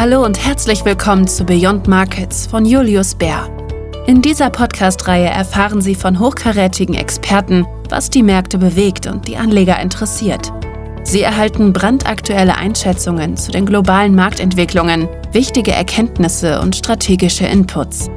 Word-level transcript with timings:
Hallo 0.00 0.24
und 0.24 0.42
herzlich 0.42 0.82
willkommen 0.86 1.28
zu 1.28 1.44
Beyond 1.44 1.86
Markets 1.86 2.46
von 2.46 2.64
Julius 2.64 3.14
Bär. 3.14 3.46
In 4.06 4.22
dieser 4.22 4.48
Podcast-Reihe 4.48 5.28
erfahren 5.28 5.82
Sie 5.82 5.94
von 5.94 6.18
hochkarätigen 6.18 6.94
Experten, 6.94 7.66
was 7.90 8.08
die 8.08 8.22
Märkte 8.22 8.56
bewegt 8.56 9.06
und 9.06 9.28
die 9.28 9.36
Anleger 9.36 9.78
interessiert. 9.78 10.54
Sie 11.02 11.20
erhalten 11.20 11.74
brandaktuelle 11.74 12.56
Einschätzungen 12.56 13.36
zu 13.36 13.52
den 13.52 13.66
globalen 13.66 14.14
Marktentwicklungen, 14.14 15.06
wichtige 15.32 15.72
Erkenntnisse 15.72 16.62
und 16.62 16.74
strategische 16.74 17.44
Inputs. 17.44 18.08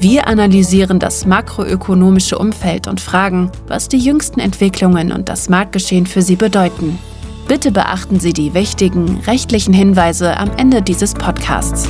Wir 0.00 0.26
analysieren 0.26 0.98
das 0.98 1.24
makroökonomische 1.24 2.36
Umfeld 2.36 2.88
und 2.88 3.00
fragen, 3.00 3.52
was 3.68 3.86
die 3.86 3.98
jüngsten 3.98 4.40
Entwicklungen 4.40 5.12
und 5.12 5.28
das 5.28 5.48
Marktgeschehen 5.48 6.06
für 6.06 6.20
Sie 6.20 6.34
bedeuten. 6.34 6.98
Bitte 7.48 7.72
beachten 7.72 8.20
Sie 8.20 8.34
die 8.34 8.52
wichtigen 8.52 9.20
rechtlichen 9.20 9.72
Hinweise 9.72 10.36
am 10.36 10.50
Ende 10.58 10.82
dieses 10.82 11.14
Podcasts. 11.14 11.88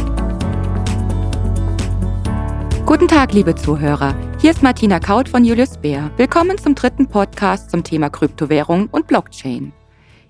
Guten 2.86 3.08
Tag, 3.08 3.32
liebe 3.32 3.56
Zuhörer. 3.56 4.14
Hier 4.40 4.52
ist 4.52 4.62
Martina 4.62 5.00
Kaut 5.00 5.28
von 5.28 5.44
Julius 5.44 5.76
Bär. 5.76 6.12
Willkommen 6.16 6.58
zum 6.58 6.76
dritten 6.76 7.08
Podcast 7.08 7.72
zum 7.72 7.82
Thema 7.82 8.08
Kryptowährung 8.08 8.86
und 8.92 9.08
Blockchain. 9.08 9.72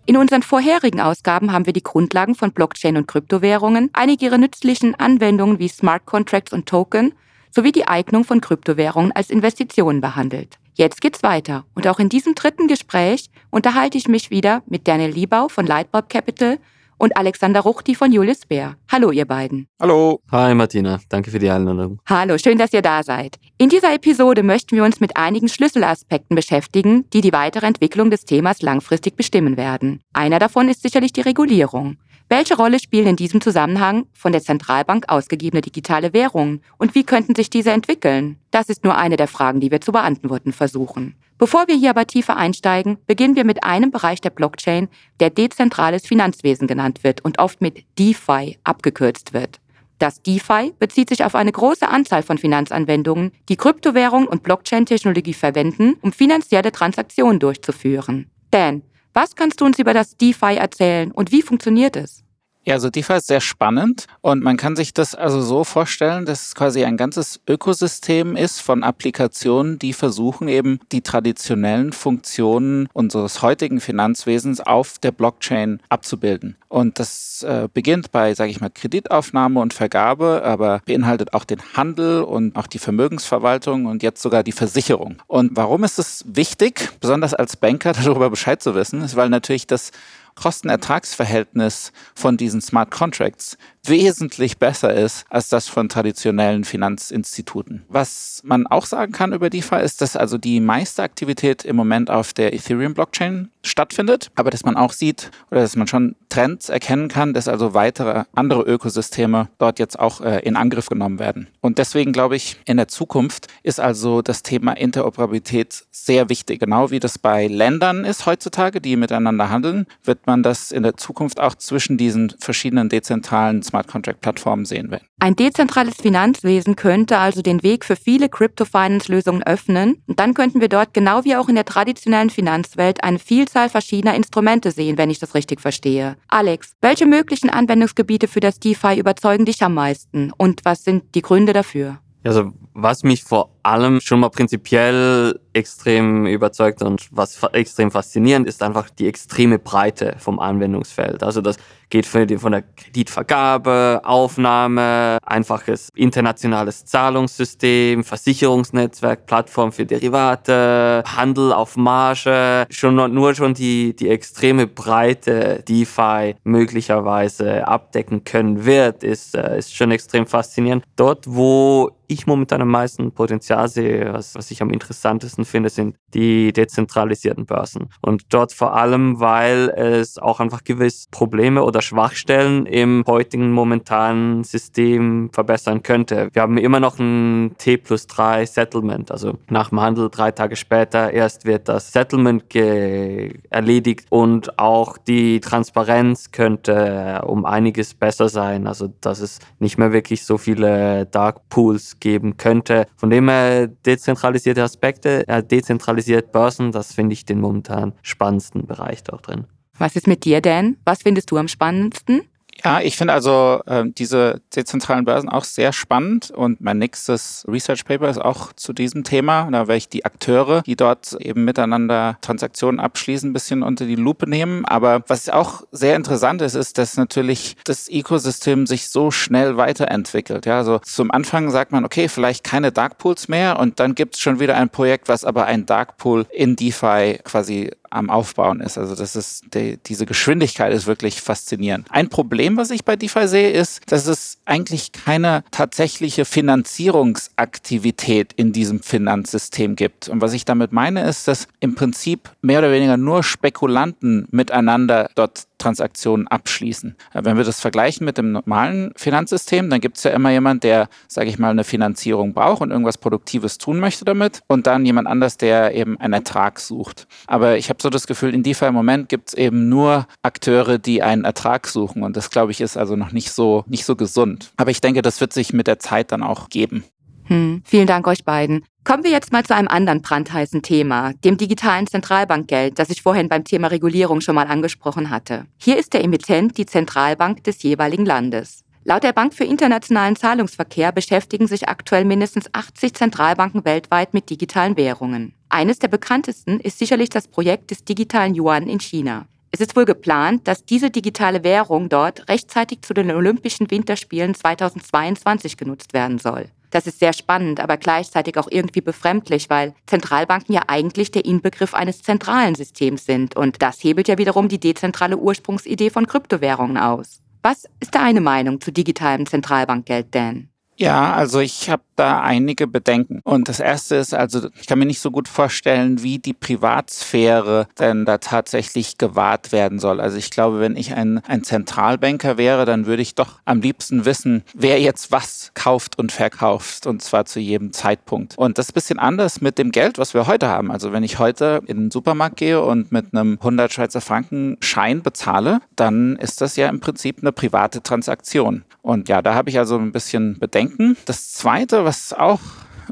In 0.07 0.17
unseren 0.17 0.43
vorherigen 0.43 1.03
Ausgaben 1.03 1.53
haben 1.53 1.67
wir 1.67 1.75
die 1.75 1.83
Grundlagen 1.83 2.35
von 2.35 2.53
Blockchain 2.53 2.97
und 2.97 3.07
Kryptowährungen, 3.07 3.91
einige 3.93 4.25
ihrer 4.25 4.39
nützlichen 4.39 4.95
Anwendungen 4.95 5.59
wie 5.59 5.69
Smart 5.69 6.07
Contracts 6.07 6.55
und 6.55 6.65
Token 6.65 7.13
sowie 7.51 7.73
die 7.73 7.87
Eignung 7.87 8.25
von 8.25 8.41
Kryptowährungen 8.41 9.13
als 9.13 9.29
Investitionen 9.29 10.01
behandelt. 10.01 10.59
Jetzt 10.79 11.01
geht's 11.01 11.25
weiter. 11.25 11.65
Und 11.75 11.89
auch 11.89 11.99
in 11.99 12.09
diesem 12.09 12.37
dritten 12.37 12.69
Gespräch 12.69 13.31
unterhalte 13.51 13.99
ich 13.99 14.07
mich 14.07 14.31
wieder 14.31 14.63
mit 14.67 14.87
Daniel 14.87 15.11
Liebau 15.11 15.49
von 15.49 15.67
Lightbulb 15.67 16.09
Capital 16.09 16.61
und 16.98 17.17
Alexander 17.17 17.61
Ruchti 17.61 17.95
von 17.95 18.12
Julius 18.12 18.45
Bär. 18.47 18.77
Hallo, 18.91 19.11
ihr 19.11 19.25
beiden. 19.25 19.69
Hallo. 19.81 20.20
Hi, 20.31 20.55
Martina. 20.55 21.00
Danke 21.09 21.31
für 21.31 21.39
die 21.39 21.48
Einladung. 21.48 22.00
Hallo, 22.06 22.36
schön, 22.39 22.59
dass 22.59 22.73
ihr 22.73 22.83
da 22.83 23.03
seid. 23.03 23.39
In 23.56 23.69
dieser 23.69 23.95
Episode 23.95 24.42
möchten 24.42 24.77
wir 24.77 24.84
uns 24.84 25.00
mit 25.00 25.17
einigen 25.17 25.48
Schlüsselaspekten 25.48 26.36
beschäftigen, 26.36 27.08
die 27.11 27.20
die 27.20 27.33
weitere 27.33 27.67
Entwicklung 27.67 28.11
des 28.11 28.25
Themas 28.25 28.62
langfristig 28.62 29.17
bestimmen 29.17 29.56
werden. 29.56 30.03
Einer 30.12 30.39
davon 30.39 30.69
ist 30.69 30.83
sicherlich 30.83 31.12
die 31.12 31.23
Regulierung. 31.23 31.97
Welche 32.31 32.56
Rolle 32.56 32.78
spielen 32.78 33.06
in 33.06 33.17
diesem 33.17 33.41
Zusammenhang 33.41 34.06
von 34.12 34.33
der 34.33 34.42
Zentralbank 34.42 35.06
ausgegebene 35.08 35.62
digitale 35.62 36.12
Währungen 36.12 36.61
und 36.77 36.95
wie 36.95 37.05
könnten 37.05 37.34
sich 37.34 37.48
diese 37.48 37.70
entwickeln? 37.70 38.36
Das 38.51 38.69
ist 38.69 38.84
nur 38.84 38.98
eine 38.98 39.17
der 39.17 39.28
Fragen, 39.28 39.61
die 39.61 39.70
wir 39.70 39.80
zu 39.80 39.92
beantworten 39.92 40.53
versuchen. 40.53 41.14
Bevor 41.39 41.69
wir 41.69 41.77
hier 41.77 41.91
aber 41.91 42.06
tiefer 42.06 42.36
einsteigen, 42.36 42.98
beginnen 43.06 43.36
wir 43.36 43.44
mit 43.44 43.62
einem 43.62 43.92
Bereich 43.92 44.20
der 44.20 44.31
Blockchain, 44.31 44.89
der 45.20 45.31
dezentrales 45.31 46.05
Finanzwesen 46.05 46.67
genannt 46.67 47.05
wird 47.05 47.25
und 47.25 47.39
oft 47.39 47.61
mit 47.61 47.84
DeFi 47.97 48.58
abgekürzt 48.64 49.33
wird. 49.33 49.61
Das 50.00 50.20
DeFi 50.22 50.72
bezieht 50.78 51.08
sich 51.08 51.25
auf 51.25 51.34
eine 51.34 51.53
große 51.53 51.89
Anzahl 51.89 52.22
von 52.22 52.39
Finanzanwendungen, 52.39 53.33
die 53.48 53.56
Kryptowährung 53.56 54.27
und 54.27 54.42
Blockchain-Technologie 54.42 55.34
verwenden, 55.34 55.97
um 56.03 56.12
finanzielle 56.12 56.72
Transaktionen 56.72 57.39
durchzuführen. 57.39 58.30
Dan, 58.50 58.83
was 59.14 59.36
kannst 59.36 59.61
du 59.61 59.64
uns 59.64 59.78
über 59.78 59.95
das 59.95 60.17
DeFi 60.17 60.56
erzählen 60.56 61.12
und 61.12 61.33
wie 61.33 61.42
funktioniert 61.42 61.97
es? 61.97 62.25
Ja, 62.69 62.74
also 62.74 62.91
DeFi 62.91 63.14
ist 63.14 63.28
sehr 63.28 63.41
spannend 63.41 64.05
und 64.20 64.42
man 64.42 64.58
kann 64.58 64.77
sich 64.77 64.92
das 64.92 65.14
also 65.14 65.41
so 65.41 65.64
vorstellen, 65.64 66.27
dass 66.27 66.48
es 66.48 66.55
quasi 66.55 66.84
ein 66.84 66.98
ganzes 66.98 67.41
Ökosystem 67.48 68.36
ist 68.36 68.61
von 68.61 68.84
Applikationen, 68.84 69.78
die 69.78 69.94
versuchen 69.94 70.48
eben 70.48 70.78
die 70.92 71.00
traditionellen 71.00 71.94
Funktionen 71.94 72.91
unseres 72.92 73.41
heutigen 73.41 73.80
Finanzwesens 73.80 74.61
auf 74.61 74.98
der 74.98 75.12
Blockchain 75.12 75.80
abzubilden. 75.89 76.58
Und 76.69 76.98
das 76.98 77.42
äh, 77.42 77.69
beginnt 77.72 78.12
bei, 78.12 78.34
sage 78.34 78.50
ich 78.50 78.61
mal, 78.61 78.69
Kreditaufnahme 78.69 79.61
und 79.61 79.72
Vergabe, 79.72 80.42
aber 80.44 80.83
beinhaltet 80.84 81.33
auch 81.33 81.45
den 81.45 81.62
Handel 81.74 82.20
und 82.20 82.55
auch 82.55 82.67
die 82.67 82.78
Vermögensverwaltung 82.78 83.86
und 83.86 84.02
jetzt 84.02 84.20
sogar 84.20 84.42
die 84.42 84.52
Versicherung. 84.52 85.17
Und 85.27 85.52
warum 85.55 85.84
ist 85.84 85.98
es 85.98 86.23
wichtig, 86.28 86.90
besonders 87.01 87.33
als 87.33 87.57
Banker 87.57 87.95
darüber 87.95 88.28
Bescheid 88.28 88.62
zu 88.62 88.74
wissen, 88.74 89.01
ist, 89.01 89.17
weil 89.17 89.30
natürlich 89.30 89.67
das 89.67 89.90
Kosten-Ertragsverhältnis 90.39 91.93
von 92.15 92.37
diesen 92.37 92.61
Smart 92.61 92.91
Contracts 92.91 93.59
wesentlich 93.89 94.59
besser 94.59 94.95
ist 94.95 95.25
als 95.29 95.49
das 95.49 95.69
von 95.69 95.89
traditionellen 95.89 96.65
Finanzinstituten. 96.65 97.85
Was 97.89 98.43
man 98.45 98.67
auch 98.67 98.87
sagen 98.87 99.13
kann 99.13 99.33
über 99.33 99.51
DeFi 99.51 99.77
ist, 99.77 100.01
dass 100.01 100.17
also 100.17 100.39
die 100.39 100.61
meiste 100.61 101.03
Aktivität 101.03 101.65
im 101.65 101.77
Moment 101.77 102.11
auf 102.11 102.33
der 102.33 102.53
Ethereum-Blockchain 102.55 103.51
stattfindet, 103.63 104.31
aber 104.35 104.51
dass 104.51 104.65
man 104.65 104.77
auch 104.77 104.93
sieht 104.93 105.31
oder 105.51 105.61
dass 105.61 105.77
man 105.77 105.87
schon 105.87 106.17
Trends 106.29 106.69
erkennen 106.69 107.09
kann, 107.09 107.35
dass 107.35 107.49
also 107.49 107.75
weitere 107.75 108.25
andere 108.35 108.63
Ökosysteme 108.63 109.49
dort 109.59 109.79
jetzt 109.79 109.99
auch 109.99 110.20
äh, 110.20 110.41
in 110.41 110.57
Angriff 110.57 110.89
genommen 110.89 111.19
werden. 111.19 111.49
Und 111.61 111.79
deswegen 111.79 112.13
glaube 112.13 112.37
ich, 112.37 112.57
in 112.65 112.77
der 112.77 112.89
Zukunft 112.89 113.47
ist 113.63 113.81
also 113.81 114.23
das 114.23 114.43
Thema 114.43 114.73
Interoperabilität 114.73 115.85
sehr 115.91 116.29
wichtig. 116.29 116.61
Genau 116.61 116.91
wie 116.91 117.01
das 117.01 117.19
bei 117.19 117.47
Ländern 117.47 118.05
ist 118.05 118.27
heutzutage, 118.27 118.81
die 118.81 118.97
miteinander 118.97 119.51
handeln, 119.51 119.87
wird 120.05 120.27
man 120.27 120.43
das 120.43 120.73
in 120.73 120.83
der 120.83 120.97
Zukunft 120.97 121.41
auch 121.41 121.55
zwischen 121.55 121.97
diesen 121.97 122.35
verschiedenen 122.39 122.89
dezentralen 122.89 123.63
Smart 123.63 123.77
Contract 123.83 124.20
Plattformen 124.20 124.64
sehen 124.64 124.90
werden. 124.90 125.06
Ein 125.20 125.36
dezentrales 125.36 125.96
Finanzwesen 125.96 126.77
könnte 126.77 127.18
also 127.18 127.42
den 127.42 127.62
Weg 127.62 127.84
für 127.84 127.96
viele 127.96 128.28
Crypto-Finance-Lösungen 128.28 129.43
öffnen. 129.43 130.02
Und 130.06 130.19
dann 130.20 130.34
könnten 130.34 130.61
wir 130.61 130.69
dort 130.69 130.94
genau 130.94 131.25
wie 131.25 131.37
auch 131.37 131.49
in 131.49 131.55
der 131.55 131.64
traditionellen 131.64 132.31
Finanzwelt 132.31 133.02
eine 133.02 133.19
Vielzahl 133.19 133.69
verschiedener 133.69 134.14
Instrumente 134.14 134.70
sehen, 134.70 134.99
wenn 134.99 135.11
ich 135.11 135.19
das 135.19 135.34
richtig 135.34 135.61
verstehe. 135.61 136.16
Alex, 136.28 136.72
welche 136.81 137.06
möglichen 137.06 137.50
Anwendungsgebiete 137.50 138.28
für 138.28 138.40
das 138.40 138.61
DeFi 138.61 138.99
überzeugen 138.99 139.44
dich 139.44 139.62
am 139.62 139.75
meisten 139.75 140.32
und 140.37 140.64
was 140.64 140.84
sind 140.84 141.14
die 141.14 141.22
Gründe 141.22 141.52
dafür? 141.52 141.99
Also 142.25 142.52
was 142.75 143.02
mich 143.05 143.25
vor 143.25 143.50
allem 143.69 144.00
schon 144.00 144.20
mal 144.20 144.31
prinzipiell 144.31 145.38
extrem 145.52 146.26
überzeugt 146.26 146.82
und 146.82 147.08
was 147.11 147.43
extrem 147.52 147.90
faszinierend 147.90 148.46
ist 148.46 148.62
einfach 148.62 148.90
die 148.90 149.08
extreme 149.08 149.58
Breite 149.58 150.17
vom 150.19 150.38
Anwendungsfeld. 150.38 151.23
Also 151.23 151.40
das 151.40 151.56
geht 151.90 152.06
von 152.06 152.52
der 152.52 152.62
Kreditvergabe, 152.76 154.02
Aufnahme, 154.05 155.19
einfaches 155.25 155.88
internationales 155.94 156.84
Zahlungssystem, 156.84 158.05
Versicherungsnetzwerk, 158.05 159.26
Plattform 159.26 159.73
für 159.73 159.87
Derivate, 159.87 161.02
Handel 161.17 161.52
auf 161.52 161.76
Marge. 161.76 162.67
Schon 162.70 162.94
nur 162.94 163.34
schon 163.34 163.55
die, 163.55 163.96
die 163.96 164.11
extreme 164.11 164.67
Breite 164.67 165.64
DeFi 165.67 166.34
möglicherweise 166.44 167.67
abdecken 167.67 168.25
können 168.25 168.64
wird, 168.64 169.02
ist, 169.02 169.34
äh, 169.34 169.58
ist 169.58 169.75
schon 169.75 169.90
extrem 169.90 170.26
faszinierend. 170.26 170.84
Dort, 170.96 171.25
wo 171.26 171.90
ich 172.08 172.26
momentan 172.26 172.62
am 172.62 172.69
meisten 172.69 173.12
Potenzial 173.12 173.57
sehe, 173.67 174.12
was, 174.12 174.37
was 174.37 174.52
ich 174.52 174.62
am 174.62 174.70
interessantesten 174.70 175.44
finde, 175.44 175.70
sind 175.70 175.96
die 176.14 176.52
dezentralisierten 176.52 177.46
Börsen. 177.46 177.88
Und 178.00 178.23
dort 178.29 178.52
vor 178.52 178.76
allem, 178.76 179.19
weil 179.19 179.70
es 179.70 180.19
auch 180.19 180.38
einfach 180.38 180.62
gewisse 180.62 181.08
Probleme 181.11 181.64
oder 181.64 181.82
Schwachstellen 181.82 182.67
im 182.67 183.02
heutigen 183.06 183.50
momentanen 183.50 184.44
System 184.44 185.31
verbessern 185.32 185.82
könnte. 185.82 186.29
Wir 186.32 186.43
haben 186.43 186.58
immer 186.58 186.79
noch 186.79 186.99
ein 186.99 187.55
T 187.58 187.79
plus 187.79 188.06
3 188.06 188.46
Settlement, 188.46 189.11
also 189.11 189.38
nach 189.49 189.70
dem 189.70 189.81
Handel 189.81 190.11
drei 190.11 190.31
Tage 190.31 190.56
später 190.56 191.11
erst 191.11 191.44
wird 191.46 191.69
das 191.69 191.93
Settlement 191.93 192.44
erledigt 192.55 194.06
und 194.11 194.58
auch 194.58 194.99
die 194.99 195.40
Transparenz 195.40 196.31
könnte 196.31 197.23
um 197.26 197.44
einiges 197.44 197.94
besser 197.94 198.29
sein, 198.29 198.67
also 198.67 198.93
dass 199.00 199.20
es 199.20 199.38
nicht 199.58 199.79
mehr 199.79 199.93
wirklich 199.93 200.25
so 200.25 200.37
viele 200.37 201.06
Dark 201.06 201.49
Pools 201.49 201.99
geben 202.00 202.37
könnte. 202.37 202.87
Von 202.96 203.11
dem 203.11 203.29
her 203.29 203.48
dezentralisierte 203.85 204.62
Aspekte, 204.62 205.26
äh, 205.29 205.43
dezentralisiert 205.43 206.32
Börsen, 206.32 206.73
das 206.73 206.93
finde 206.93 207.14
ich 207.14 207.25
den 207.25 207.41
momentan 207.41 207.94
spannendsten 208.03 208.67
Bereich 208.67 209.03
dort 209.03 209.28
drin. 209.28 209.46
Was 209.78 209.96
ist 209.96 210.06
mit 210.06 210.25
dir, 210.25 210.40
Dan? 210.40 210.76
Was 210.84 211.02
findest 211.02 211.31
du 211.31 211.37
am 211.37 211.49
spannendsten? 211.49 212.22
Ja, 212.64 212.81
ich 212.81 212.96
finde 212.96 213.12
also 213.12 213.60
äh, 213.66 213.84
diese 213.87 214.40
dezentralen 214.55 215.05
Börsen 215.05 215.28
auch 215.28 215.44
sehr 215.44 215.72
spannend 215.72 216.31
und 216.31 216.60
mein 216.60 216.78
nächstes 216.78 217.44
Research 217.49 217.84
Paper 217.84 218.08
ist 218.08 218.19
auch 218.19 218.52
zu 218.52 218.72
diesem 218.72 219.05
Thema. 219.05 219.49
Da 219.50 219.69
werde 219.69 219.76
ich 219.76 219.88
die 219.88 220.05
Akteure, 220.05 220.62
die 220.62 220.75
dort 220.75 221.12
eben 221.20 221.44
miteinander 221.44 222.19
Transaktionen 222.20 222.81
abschließen, 222.81 223.31
ein 223.31 223.32
bisschen 223.32 223.62
unter 223.62 223.87
die 223.87 223.94
Lupe 223.94 224.28
nehmen. 224.28 224.64
Aber 224.64 225.05
was 225.06 225.28
auch 225.28 225.62
sehr 225.70 225.94
interessant 225.94 226.43
ist, 226.43 226.55
ist, 226.55 226.78
dass 226.78 226.96
natürlich 226.96 227.56
das 227.64 227.88
Ecosystem 227.88 228.66
sich 228.66 228.88
so 228.88 229.10
schnell 229.10 229.56
weiterentwickelt. 229.56 230.46
Ja, 230.46 230.58
also 230.58 230.81
zum 230.81 231.10
Anfang 231.12 231.50
sagt 231.50 231.70
man, 231.70 231.84
okay, 231.84 232.08
vielleicht 232.08 232.43
keine 232.43 232.72
Dark 232.72 232.99
Pools 232.99 233.28
mehr 233.28 233.58
und 233.60 233.78
dann 233.78 233.94
gibt 233.94 234.16
es 234.16 234.20
schon 234.20 234.40
wieder 234.40 234.56
ein 234.56 234.69
Projekt, 234.69 235.08
was 235.08 235.25
aber 235.25 235.46
ein 235.46 235.66
Dark 235.66 235.96
Pool 235.96 236.26
in 236.32 236.56
DeFi 236.56 237.20
quasi 237.22 237.70
am 237.90 238.11
Aufbauen 238.11 238.61
ist. 238.61 238.79
Also 238.79 238.94
das 238.94 239.17
ist 239.17 239.55
die, 239.55 239.79
diese 239.87 240.06
Geschwindigkeit 240.06 240.73
ist 240.73 240.87
wirklich 240.87 241.20
faszinierend. 241.20 241.87
Ein 241.90 242.08
Problem, 242.08 242.56
was 242.56 242.70
ich 242.70 242.85
bei 242.85 242.94
DeFi 242.96 243.29
sehe, 243.29 243.50
ist, 243.50 243.81
dass 243.90 244.06
es 244.06 244.38
eigentlich 244.44 244.93
keine 244.93 245.44
tatsächliche 245.50 246.25
Finanzierungsaktivität 246.25 248.32
in 248.35 248.52
diesem 248.52 248.81
Finanzsystem 248.81 249.76
gibt. 249.76 250.08
Und 250.08 250.20
was 250.20 250.32
ich 250.32 250.44
damit 250.44 250.73
meine, 250.73 251.08
ist, 251.08 251.29
dass 251.29 251.49
im 251.61 251.75
Prinzip 251.75 252.31
mehr 252.43 252.61
oder 252.61 252.73
weniger 252.73 252.96
nur 252.96 253.23
Spekulanten 253.23 254.26
miteinander 254.31 255.11
dort 255.14 255.44
Transaktionen 255.58 256.26
abschließen. 256.28 256.96
Äh, 257.12 257.25
wenn 257.25 257.37
wir 257.37 257.44
das 257.44 257.60
vergleichen 257.60 258.05
mit 258.05 258.19
dem 258.19 258.32
normalen 258.32 258.93
Finanzsystem, 258.96 259.69
dann 259.70 259.81
gibt 259.81 259.99
es 259.99 260.05
ja 260.05 260.12
immer 260.12 260.31
jemand, 260.31 260.64
der, 260.64 260.88
sage 261.06 261.28
ich 261.28 261.38
mal, 261.38 261.50
eine 261.50 261.64
Finanzierung 261.64 262.32
braucht 262.32 262.62
und 262.62 262.70
irgendwas 262.70 262.99
Produktives 262.99 263.58
tun 263.58 263.81
möchte 263.81 264.05
damit 264.05 264.40
und 264.46 264.66
dann 264.66 264.87
jemand 264.87 265.08
anders, 265.08 265.37
der 265.37 265.75
eben 265.75 265.99
einen 266.00 266.14
Ertrag 266.14 266.60
sucht. 266.60 267.06
Aber 267.26 267.56
ich 267.56 267.69
habe 267.69 267.82
so 267.82 267.90
das 267.90 268.06
Gefühl, 268.06 268.34
in 268.34 268.43
DeFi 268.43 268.66
im 268.66 268.75
Moment 268.75 269.08
gibt 269.08 269.28
es 269.28 269.34
eben 269.34 269.69
nur 269.69 270.06
Akteure, 270.22 270.78
die 270.78 271.02
einen 271.02 271.25
Ertrag 271.25 271.66
suchen 271.66 272.02
und 272.02 272.16
das, 272.16 272.31
glaube 272.31 272.52
ich, 272.52 272.60
ist 272.60 272.76
also 272.76 272.96
noch 272.96 273.12
nicht 273.12 273.31
so, 273.32 273.64
nicht 273.66 273.84
so 273.84 273.96
gesund. 273.96 274.52
Aber 274.56 274.70
ich 274.70 274.81
denke, 274.81 275.02
das 275.02 275.20
wird 275.20 275.32
sich 275.32 275.52
mit 275.52 275.66
der 275.66 275.78
Zeit 275.78 276.12
dann 276.12 276.22
auch 276.22 276.49
geben. 276.49 276.84
Hm, 277.25 277.62
vielen 277.64 277.87
Dank 277.87 278.06
euch 278.06 278.25
beiden. 278.25 278.64
Kommen 278.88 279.05
wir 279.05 279.11
jetzt 279.11 279.32
mal 279.32 279.44
zu 279.44 279.55
einem 279.55 279.69
anderen 279.69 280.00
brandheißen 280.00 280.62
Thema, 280.62 281.12
dem 281.23 281.37
digitalen 281.37 281.87
Zentralbankgeld, 281.87 282.79
das 282.79 282.88
ich 282.88 283.02
vorhin 283.02 283.29
beim 283.29 283.44
Thema 283.44 283.69
Regulierung 283.69 284.23
schon 284.23 284.35
mal 284.35 284.46
angesprochen 284.46 285.11
hatte. 285.11 285.44
Hier 285.58 285.76
ist 285.76 285.93
der 285.93 286.02
Emittent 286.02 286.56
die 286.56 286.64
Zentralbank 286.64 287.44
des 287.44 287.62
jeweiligen 287.62 288.06
Landes. 288.06 288.64
Laut 288.85 289.02
der 289.02 289.12
Bank 289.12 289.35
für 289.35 289.44
internationalen 289.44 290.17
Zahlungsverkehr 290.17 290.90
beschäftigen 290.90 291.46
sich 291.46 291.69
aktuell 291.69 292.06
mindestens 292.06 292.49
80 292.55 292.94
Zentralbanken 292.94 293.67
weltweit 293.67 294.14
mit 294.14 294.31
digitalen 294.31 294.79
Währungen. 294.79 295.34
Eines 295.50 295.79
der 295.81 295.88
bekanntesten 295.88 296.58
ist 296.58 296.79
sicherlich 296.79 297.11
das 297.11 297.29
Projekt 297.29 297.70
des 297.70 297.84
digitalen 297.84 298.34
Yuan 298.34 298.69
in 298.69 298.81
China. 298.81 299.26
Es 299.50 299.61
ist 299.61 299.76
wohl 299.76 299.84
geplant, 299.84 300.49
dass 300.49 300.64
diese 300.64 300.88
digitale 300.88 301.44
Währung 301.44 301.91
dort 301.91 302.26
rechtzeitig 302.31 302.81
zu 302.81 302.94
den 302.94 303.11
Olympischen 303.11 303.70
Winterspielen 303.70 304.34
2022 304.34 305.58
genutzt 305.58 305.93
werden 305.93 306.19
soll. 306.19 306.49
Das 306.70 306.87
ist 306.87 306.99
sehr 306.99 307.12
spannend, 307.12 307.61
aber 307.61 307.76
gleichzeitig 307.76 308.37
auch 308.37 308.49
irgendwie 308.50 308.81
befremdlich, 308.81 309.49
weil 309.49 309.75
Zentralbanken 309.87 310.55
ja 310.55 310.62
eigentlich 310.67 311.11
der 311.11 311.25
Inbegriff 311.25 311.75
eines 311.75 312.03
zentralen 312.03 312.55
Systems 312.55 313.06
sind 313.06 313.37
und 313.37 313.62
das 313.62 313.82
hebelt 313.82 314.09
ja 314.09 314.19
wiederum 314.19 314.49
die 314.49 314.61
dezentrale 314.61 315.17
Ursprungsidee 315.17 315.91
von 315.91 316.06
Kryptowährungen 316.06 316.76
aus. 316.76 317.23
Was 317.43 317.67
ist 317.81 317.94
deine 317.94 318.20
Meinung 318.20 318.61
zu 318.61 318.73
digitalem 318.73 319.26
Zentralbankgeld, 319.26 320.15
Dan? 320.15 320.49
Ja, 320.78 321.12
also 321.12 321.40
ich 321.40 321.69
habe 321.70 321.82
da 321.96 322.20
einige 322.20 322.69
Bedenken. 322.69 323.20
Und 323.25 323.48
das 323.48 323.58
erste 323.58 323.96
ist, 323.96 324.14
also 324.14 324.48
ich 324.60 324.69
kann 324.69 324.78
mir 324.78 324.86
nicht 324.86 325.00
so 325.00 325.10
gut 325.10 325.26
vorstellen, 325.26 326.04
wie 326.04 326.20
die 326.20 326.32
Privatsphäre 326.32 327.66
denn 327.80 328.04
da 328.04 328.19
tatsächlich 328.19 328.96
gewahrt 328.96 329.50
werden 329.50 329.80
soll. 329.80 330.00
Also 330.00 330.16
ich 330.16 330.30
glaube, 330.30 330.60
wenn 330.60 330.76
ich 330.76 330.94
ein, 330.94 331.20
ein 331.26 331.42
Zentralbanker 331.42 332.38
wäre, 332.38 332.64
dann 332.64 332.86
würde 332.86 333.02
ich 333.02 333.16
doch 333.16 333.40
am 333.44 333.60
liebsten 333.60 334.04
wissen, 334.04 334.44
wer 334.54 334.80
jetzt 334.80 335.10
was 335.10 335.50
kauft 335.54 335.98
und 335.98 336.12
verkauft. 336.12 336.86
Und 336.86 337.02
zwar 337.02 337.24
zu 337.24 337.40
jedem 337.40 337.72
Zeitpunkt. 337.72 338.38
Und 338.38 338.58
das 338.58 338.66
ist 338.66 338.70
ein 338.70 338.74
bisschen 338.74 338.98
anders 339.00 339.40
mit 339.40 339.58
dem 339.58 339.72
Geld, 339.72 339.98
was 339.98 340.14
wir 340.14 340.28
heute 340.28 340.46
haben. 340.46 340.70
Also 340.70 340.92
wenn 340.92 341.02
ich 341.02 341.19
heute 341.19 341.60
in 341.66 341.76
den 341.76 341.90
Supermarkt 341.90 342.36
gehe 342.36 342.62
und 342.62 342.92
mit 342.92 343.06
einem 343.12 343.32
100 343.40 343.72
Schweizer 343.72 344.00
Franken 344.00 344.56
Schein 344.60 345.02
bezahle, 345.02 345.58
dann 345.74 346.14
ist 346.14 346.40
das 346.40 346.54
ja 346.54 346.69
im 346.69 346.78
Prinzip 346.78 347.19
eine 347.20 347.32
private 347.32 347.82
Transaktion. 347.82 348.62
Und 348.82 349.08
ja, 349.08 349.20
da 349.20 349.34
habe 349.34 349.50
ich 349.50 349.58
also 349.58 349.76
ein 349.76 349.92
bisschen 349.92 350.38
Bedenken. 350.38 350.68
Das 351.05 351.32
Zweite, 351.32 351.85
was 351.85 352.12
auch 352.12 352.41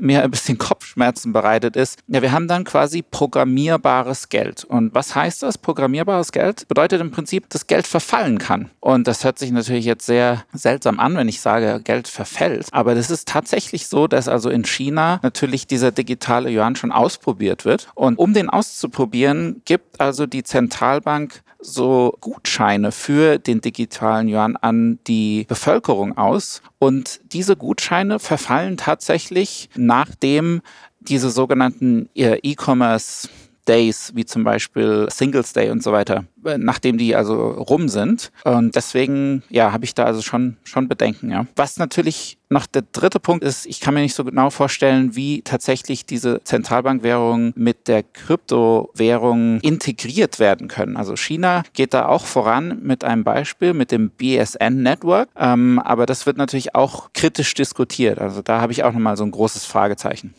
mir 0.00 0.22
ein 0.22 0.30
bisschen 0.30 0.58
Kopfschmerzen 0.58 1.32
bereitet 1.32 1.76
ist, 1.76 1.98
ja, 2.08 2.22
wir 2.22 2.32
haben 2.32 2.48
dann 2.48 2.64
quasi 2.64 3.02
programmierbares 3.02 4.28
Geld. 4.28 4.64
Und 4.64 4.94
was 4.94 5.14
heißt 5.14 5.42
das? 5.42 5.58
Programmierbares 5.58 6.32
Geld 6.32 6.68
bedeutet 6.68 7.00
im 7.00 7.10
Prinzip, 7.10 7.48
dass 7.50 7.66
Geld 7.66 7.86
verfallen 7.86 8.38
kann. 8.38 8.70
Und 8.80 9.06
das 9.06 9.24
hört 9.24 9.38
sich 9.38 9.50
natürlich 9.50 9.84
jetzt 9.84 10.06
sehr 10.06 10.44
seltsam 10.52 11.00
an, 11.00 11.16
wenn 11.16 11.28
ich 11.28 11.40
sage, 11.40 11.80
Geld 11.82 12.08
verfällt. 12.08 12.68
Aber 12.72 12.94
das 12.94 13.10
ist 13.10 13.28
tatsächlich 13.28 13.86
so, 13.88 14.06
dass 14.06 14.28
also 14.28 14.50
in 14.50 14.64
China 14.64 15.20
natürlich 15.22 15.66
dieser 15.66 15.92
digitale 15.92 16.50
Yuan 16.50 16.76
schon 16.76 16.92
ausprobiert 16.92 17.64
wird. 17.64 17.88
Und 17.94 18.18
um 18.18 18.34
den 18.34 18.50
auszuprobieren, 18.50 19.62
gibt 19.64 20.00
also 20.00 20.26
die 20.26 20.42
Zentralbank 20.42 21.42
so 21.66 22.16
Gutscheine 22.20 22.92
für 22.92 23.38
den 23.38 23.60
digitalen 23.60 24.28
Yuan 24.28 24.56
an 24.56 24.98
die 25.06 25.46
Bevölkerung 25.48 26.16
aus. 26.16 26.62
Und 26.78 27.20
diese 27.32 27.56
Gutscheine 27.56 28.18
verfallen 28.18 28.76
tatsächlich, 28.76 29.68
nachdem 29.86 30.60
diese 31.00 31.30
sogenannten 31.30 32.08
äh, 32.14 32.38
E-Commerce 32.42 33.28
Days, 33.66 34.12
wie 34.14 34.24
zum 34.24 34.44
Beispiel 34.44 35.06
Singles 35.10 35.52
Day 35.52 35.70
und 35.70 35.82
so 35.82 35.92
weiter, 35.92 36.24
nachdem 36.56 36.98
die 36.98 37.14
also 37.14 37.50
rum 37.50 37.88
sind. 37.88 38.32
Und 38.44 38.74
deswegen, 38.74 39.42
ja, 39.50 39.72
habe 39.72 39.84
ich 39.84 39.94
da 39.94 40.04
also 40.04 40.22
schon, 40.22 40.56
schon 40.64 40.88
Bedenken, 40.88 41.30
ja. 41.30 41.46
Was 41.56 41.78
natürlich 41.78 42.38
noch 42.48 42.66
der 42.66 42.82
dritte 42.92 43.18
Punkt 43.18 43.42
ist, 43.44 43.66
ich 43.66 43.80
kann 43.80 43.94
mir 43.94 44.00
nicht 44.00 44.14
so 44.14 44.24
genau 44.24 44.50
vorstellen, 44.50 45.16
wie 45.16 45.42
tatsächlich 45.42 46.06
diese 46.06 46.40
Zentralbankwährungen 46.44 47.52
mit 47.56 47.88
der 47.88 48.04
Kryptowährung 48.04 49.60
integriert 49.60 50.38
werden 50.38 50.68
können. 50.68 50.96
Also 50.96 51.16
China 51.16 51.64
geht 51.72 51.92
da 51.92 52.06
auch 52.06 52.24
voran 52.24 52.78
mit 52.82 53.02
einem 53.02 53.24
Beispiel, 53.24 53.74
mit 53.74 53.90
dem 53.90 54.10
BSN-Network. 54.10 55.28
Ähm, 55.36 55.80
aber 55.80 56.06
das 56.06 56.26
wird 56.26 56.36
natürlich 56.36 56.74
auch 56.76 57.12
kritisch 57.12 57.54
diskutiert. 57.54 58.20
Also 58.20 58.42
da 58.42 58.60
habe 58.60 58.72
ich 58.72 58.84
auch 58.84 58.92
nochmal 58.92 59.16
so 59.16 59.24
ein 59.24 59.32
großes 59.32 59.64
Fragezeichen. 59.64 60.34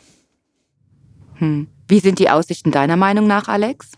Hm. 1.35 1.67
Wie 1.89 1.99
sind 1.99 2.19
die 2.19 2.29
Aussichten 2.29 2.71
deiner 2.71 2.97
Meinung 2.97 3.27
nach, 3.27 3.47
Alex? 3.47 3.91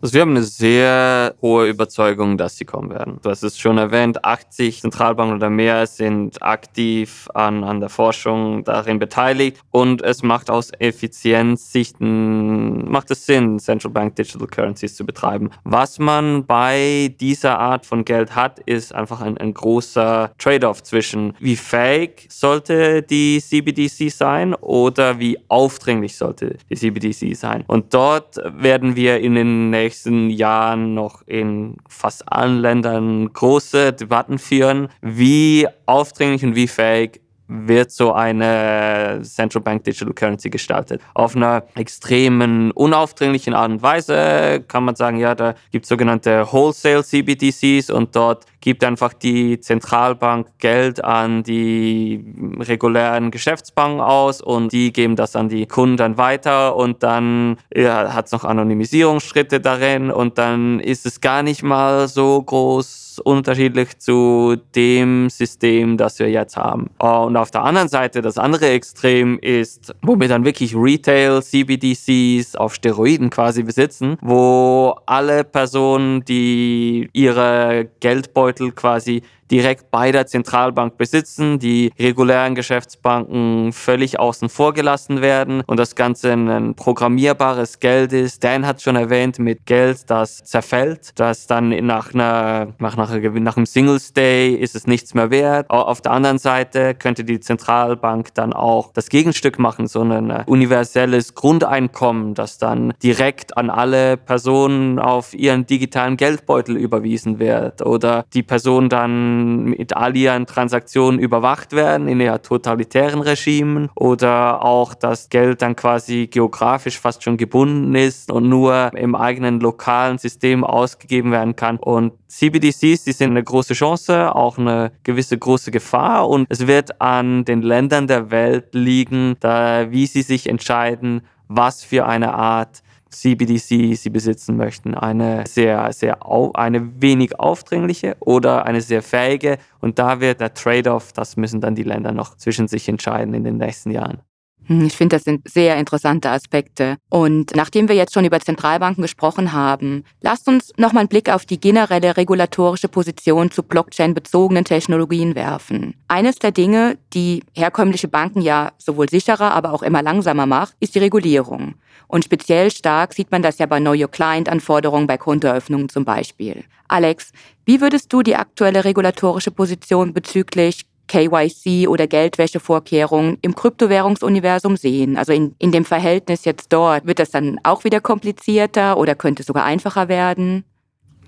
Also 0.00 0.14
wir 0.14 0.20
haben 0.20 0.30
eine 0.30 0.44
sehr 0.44 1.34
hohe 1.42 1.68
Überzeugung, 1.68 2.38
dass 2.38 2.56
sie 2.56 2.64
kommen 2.64 2.90
werden. 2.90 3.18
Du 3.22 3.30
hast 3.30 3.42
es 3.42 3.58
schon 3.58 3.78
erwähnt, 3.78 4.24
80 4.24 4.82
Zentralbanken 4.82 5.34
oder 5.36 5.50
mehr 5.50 5.88
sind 5.88 6.40
aktiv 6.40 7.28
an, 7.34 7.64
an 7.64 7.80
der 7.80 7.88
Forschung 7.88 8.62
darin 8.62 9.00
beteiligt 9.00 9.60
und 9.72 10.00
es 10.02 10.22
macht 10.22 10.50
aus 10.50 10.70
Effizienzsichten, 10.78 12.88
macht 12.88 13.10
es 13.10 13.26
Sinn, 13.26 13.58
Central 13.58 13.92
Bank 13.92 14.14
Digital 14.14 14.46
Currencies 14.46 14.94
zu 14.94 15.04
betreiben. 15.04 15.50
Was 15.64 15.98
man 15.98 16.46
bei 16.46 17.12
dieser 17.18 17.58
Art 17.58 17.84
von 17.84 18.04
Geld 18.04 18.36
hat, 18.36 18.60
ist 18.60 18.94
einfach 18.94 19.20
ein, 19.20 19.36
ein 19.38 19.52
großer 19.52 20.30
Trade-off 20.38 20.84
zwischen 20.84 21.34
wie 21.40 21.56
fähig 21.56 22.28
sollte 22.30 23.02
die 23.02 23.40
CBDC 23.40 24.12
sein 24.12 24.54
oder 24.54 25.18
wie 25.18 25.38
aufdringlich 25.48 26.16
sollte 26.16 26.56
die 26.70 26.76
CBDC 26.76 27.34
sein. 27.34 27.64
Und 27.66 27.94
dort 27.94 28.36
werden 28.44 28.94
wir 28.94 29.18
in 29.18 29.34
den 29.34 29.70
nächsten 29.70 29.87
nächsten 29.88 30.28
Jahren 30.28 30.92
noch 30.92 31.22
in 31.26 31.78
fast 31.88 32.30
allen 32.30 32.60
Ländern 32.60 33.32
große 33.32 33.94
Debatten 33.94 34.38
führen, 34.38 34.88
wie 35.00 35.66
aufdringlich 35.86 36.44
und 36.44 36.54
wie 36.54 36.68
fähig 36.68 37.22
wird 37.48 37.90
so 37.90 38.12
eine 38.12 39.20
Central 39.22 39.62
Bank 39.62 39.84
Digital 39.84 40.12
Currency 40.12 40.50
gestaltet. 40.50 41.00
Auf 41.14 41.34
einer 41.34 41.64
extremen, 41.74 42.70
unaufdringlichen 42.72 43.54
Art 43.54 43.70
und 43.70 43.82
Weise 43.82 44.64
kann 44.68 44.84
man 44.84 44.94
sagen, 44.94 45.18
ja, 45.18 45.34
da 45.34 45.54
gibt 45.72 45.86
es 45.86 45.88
sogenannte 45.88 46.46
Wholesale 46.52 47.02
CBDCs 47.02 47.90
und 47.90 48.14
dort 48.14 48.44
gibt 48.60 48.84
einfach 48.84 49.12
die 49.12 49.60
Zentralbank 49.60 50.48
Geld 50.58 51.02
an 51.02 51.42
die 51.42 52.24
regulären 52.60 53.30
Geschäftsbanken 53.30 54.00
aus 54.00 54.42
und 54.42 54.72
die 54.72 54.92
geben 54.92 55.16
das 55.16 55.36
an 55.36 55.48
die 55.48 55.66
Kunden 55.66 55.96
dann 55.96 56.18
weiter 56.18 56.76
und 56.76 57.02
dann 57.02 57.56
ja, 57.74 58.12
hat 58.12 58.26
es 58.26 58.32
noch 58.32 58.44
Anonymisierungsschritte 58.44 59.60
darin 59.60 60.10
und 60.10 60.38
dann 60.38 60.80
ist 60.80 61.06
es 61.06 61.20
gar 61.20 61.42
nicht 61.42 61.62
mal 61.62 62.08
so 62.08 62.42
groß 62.42 63.07
unterschiedlich 63.20 63.98
zu 63.98 64.56
dem 64.74 65.30
System, 65.30 65.96
das 65.96 66.18
wir 66.18 66.30
jetzt 66.30 66.56
haben. 66.56 66.90
Und 66.98 67.36
auf 67.36 67.50
der 67.50 67.64
anderen 67.64 67.88
Seite, 67.88 68.22
das 68.22 68.38
andere 68.38 68.68
Extrem 68.68 69.38
ist, 69.38 69.94
wo 70.02 70.18
wir 70.18 70.28
dann 70.28 70.44
wirklich 70.44 70.74
Retail 70.74 71.42
CBDCs 71.42 72.56
auf 72.56 72.74
Steroiden 72.74 73.30
quasi 73.30 73.62
besitzen, 73.62 74.16
wo 74.20 74.96
alle 75.06 75.44
Personen, 75.44 76.24
die 76.24 77.08
ihre 77.12 77.88
Geldbeutel 78.00 78.72
quasi 78.72 79.22
direkt 79.50 79.90
bei 79.90 80.12
der 80.12 80.26
Zentralbank 80.26 80.96
besitzen, 80.96 81.58
die 81.58 81.92
regulären 81.98 82.54
Geschäftsbanken 82.54 83.72
völlig 83.72 84.18
außen 84.18 84.48
vor 84.48 84.74
gelassen 84.74 85.20
werden 85.20 85.62
und 85.66 85.78
das 85.78 85.94
Ganze 85.94 86.32
ein 86.32 86.74
programmierbares 86.74 87.80
Geld 87.80 88.12
ist. 88.12 88.44
Dan 88.44 88.66
hat 88.66 88.82
schon 88.82 88.96
erwähnt, 88.96 89.38
mit 89.38 89.66
Geld, 89.66 90.10
das 90.10 90.44
zerfällt, 90.44 91.18
das 91.18 91.46
dann 91.46 91.70
nach, 91.86 92.14
einer, 92.14 92.74
nach, 92.78 92.96
nach, 92.96 93.12
nach 93.12 93.56
einem 93.56 93.66
Singles 93.66 94.12
Day 94.12 94.54
ist 94.54 94.74
es 94.74 94.86
nichts 94.86 95.14
mehr 95.14 95.30
wert. 95.30 95.70
Auf 95.70 96.00
der 96.00 96.12
anderen 96.12 96.38
Seite 96.38 96.94
könnte 96.94 97.24
die 97.24 97.40
Zentralbank 97.40 98.34
dann 98.34 98.52
auch 98.52 98.92
das 98.92 99.08
Gegenstück 99.08 99.58
machen, 99.58 99.86
so 99.86 100.02
ein 100.02 100.30
universelles 100.46 101.34
Grundeinkommen, 101.34 102.34
das 102.34 102.58
dann 102.58 102.92
direkt 103.02 103.56
an 103.56 103.70
alle 103.70 104.16
Personen 104.16 104.98
auf 104.98 105.34
ihren 105.34 105.66
digitalen 105.66 106.16
Geldbeutel 106.16 106.76
überwiesen 106.76 107.38
wird 107.38 107.82
oder 107.82 108.24
die 108.34 108.42
Person 108.42 108.88
dann 108.88 109.37
mit 109.64 109.96
all 109.96 110.16
ihren 110.16 110.46
Transaktionen 110.46 111.18
überwacht 111.18 111.72
werden 111.72 112.08
in 112.08 112.20
eher 112.20 112.42
totalitären 112.42 113.20
Regimen 113.20 113.88
oder 113.94 114.64
auch 114.64 114.94
das 114.94 115.28
Geld 115.28 115.62
dann 115.62 115.76
quasi 115.76 116.28
geografisch 116.30 116.98
fast 116.98 117.22
schon 117.22 117.36
gebunden 117.36 117.94
ist 117.94 118.30
und 118.30 118.48
nur 118.48 118.90
im 118.94 119.14
eigenen 119.14 119.60
lokalen 119.60 120.18
System 120.18 120.64
ausgegeben 120.64 121.30
werden 121.32 121.56
kann. 121.56 121.78
Und 121.78 122.12
CBDCs, 122.28 123.04
die 123.04 123.12
sind 123.12 123.30
eine 123.30 123.42
große 123.42 123.74
Chance, 123.74 124.34
auch 124.34 124.58
eine 124.58 124.92
gewisse 125.02 125.38
große 125.38 125.70
Gefahr 125.70 126.28
und 126.28 126.46
es 126.48 126.66
wird 126.66 127.00
an 127.00 127.44
den 127.44 127.62
Ländern 127.62 128.06
der 128.06 128.30
Welt 128.30 128.74
liegen, 128.74 129.36
da, 129.40 129.90
wie 129.90 130.06
sie 130.06 130.22
sich 130.22 130.48
entscheiden, 130.48 131.22
was 131.48 131.82
für 131.82 132.06
eine 132.06 132.34
Art 132.34 132.82
CBDC 133.10 133.94
sie 133.96 134.10
besitzen 134.10 134.56
möchten. 134.56 134.94
Eine 134.94 135.44
sehr, 135.46 135.92
sehr, 135.92 136.18
eine 136.54 137.00
wenig 137.02 137.38
aufdringliche 137.38 138.16
oder 138.20 138.66
eine 138.66 138.80
sehr 138.80 139.02
fähige. 139.02 139.58
Und 139.80 139.98
da 139.98 140.20
wird 140.20 140.40
der 140.40 140.54
Trade-off, 140.54 141.12
das 141.12 141.36
müssen 141.36 141.60
dann 141.60 141.74
die 141.74 141.82
Länder 141.82 142.12
noch 142.12 142.36
zwischen 142.36 142.68
sich 142.68 142.88
entscheiden 142.88 143.34
in 143.34 143.44
den 143.44 143.56
nächsten 143.56 143.90
Jahren. 143.90 144.20
Hm, 144.68 144.86
ich 144.86 144.96
finde, 144.96 145.16
das 145.16 145.24
sind 145.24 145.48
sehr 145.48 145.76
interessante 145.76 146.30
Aspekte. 146.30 146.98
Und 147.08 147.56
nachdem 147.56 147.88
wir 147.88 147.96
jetzt 147.96 148.14
schon 148.14 148.24
über 148.24 148.38
Zentralbanken 148.38 149.02
gesprochen 149.02 149.52
haben, 149.52 150.04
lasst 150.20 150.46
uns 150.46 150.72
nochmal 150.76 151.00
einen 151.00 151.08
Blick 151.08 151.30
auf 151.30 151.46
die 151.46 151.60
generelle 151.60 152.16
regulatorische 152.16 152.88
Position 152.88 153.50
zu 153.50 153.62
Blockchain-bezogenen 153.62 154.64
Technologien 154.64 155.34
werfen. 155.34 155.94
Eines 156.06 156.36
der 156.36 156.52
Dinge, 156.52 156.98
die 157.14 157.42
herkömmliche 157.54 158.08
Banken 158.08 158.42
ja 158.42 158.72
sowohl 158.78 159.08
sicherer, 159.08 159.52
aber 159.52 159.72
auch 159.72 159.82
immer 159.82 160.02
langsamer 160.02 160.46
macht, 160.46 160.74
ist 160.80 160.94
die 160.94 161.00
Regulierung. 161.00 161.74
Und 162.06 162.24
speziell 162.24 162.70
stark 162.70 163.12
sieht 163.14 163.30
man 163.30 163.42
das 163.42 163.58
ja 163.58 163.66
bei 163.66 163.80
Know 163.80 163.92
Your 163.92 164.08
Client-Anforderungen 164.10 165.06
bei 165.06 165.18
Kontoeröffnungen 165.18 165.88
zum 165.88 166.04
Beispiel. 166.04 166.64
Alex, 166.88 167.32
wie 167.66 167.82
würdest 167.82 168.10
du 168.12 168.22
die 168.22 168.36
aktuelle 168.36 168.84
regulatorische 168.84 169.50
Position 169.50 170.14
bezüglich 170.14 170.86
KYC 171.08 171.88
oder 171.88 172.06
Geldwäschevorkehrungen 172.06 173.38
im 173.42 173.54
Kryptowährungsuniversum 173.54 174.76
sehen? 174.76 175.16
Also 175.16 175.32
in, 175.32 175.54
in 175.58 175.72
dem 175.72 175.84
Verhältnis 175.84 176.44
jetzt 176.44 176.72
dort, 176.72 177.06
wird 177.06 177.18
das 177.18 177.30
dann 177.30 177.58
auch 177.64 177.84
wieder 177.84 178.00
komplizierter 178.00 178.96
oder 178.96 179.14
könnte 179.14 179.42
es 179.42 179.46
sogar 179.46 179.64
einfacher 179.64 180.08
werden? 180.08 180.64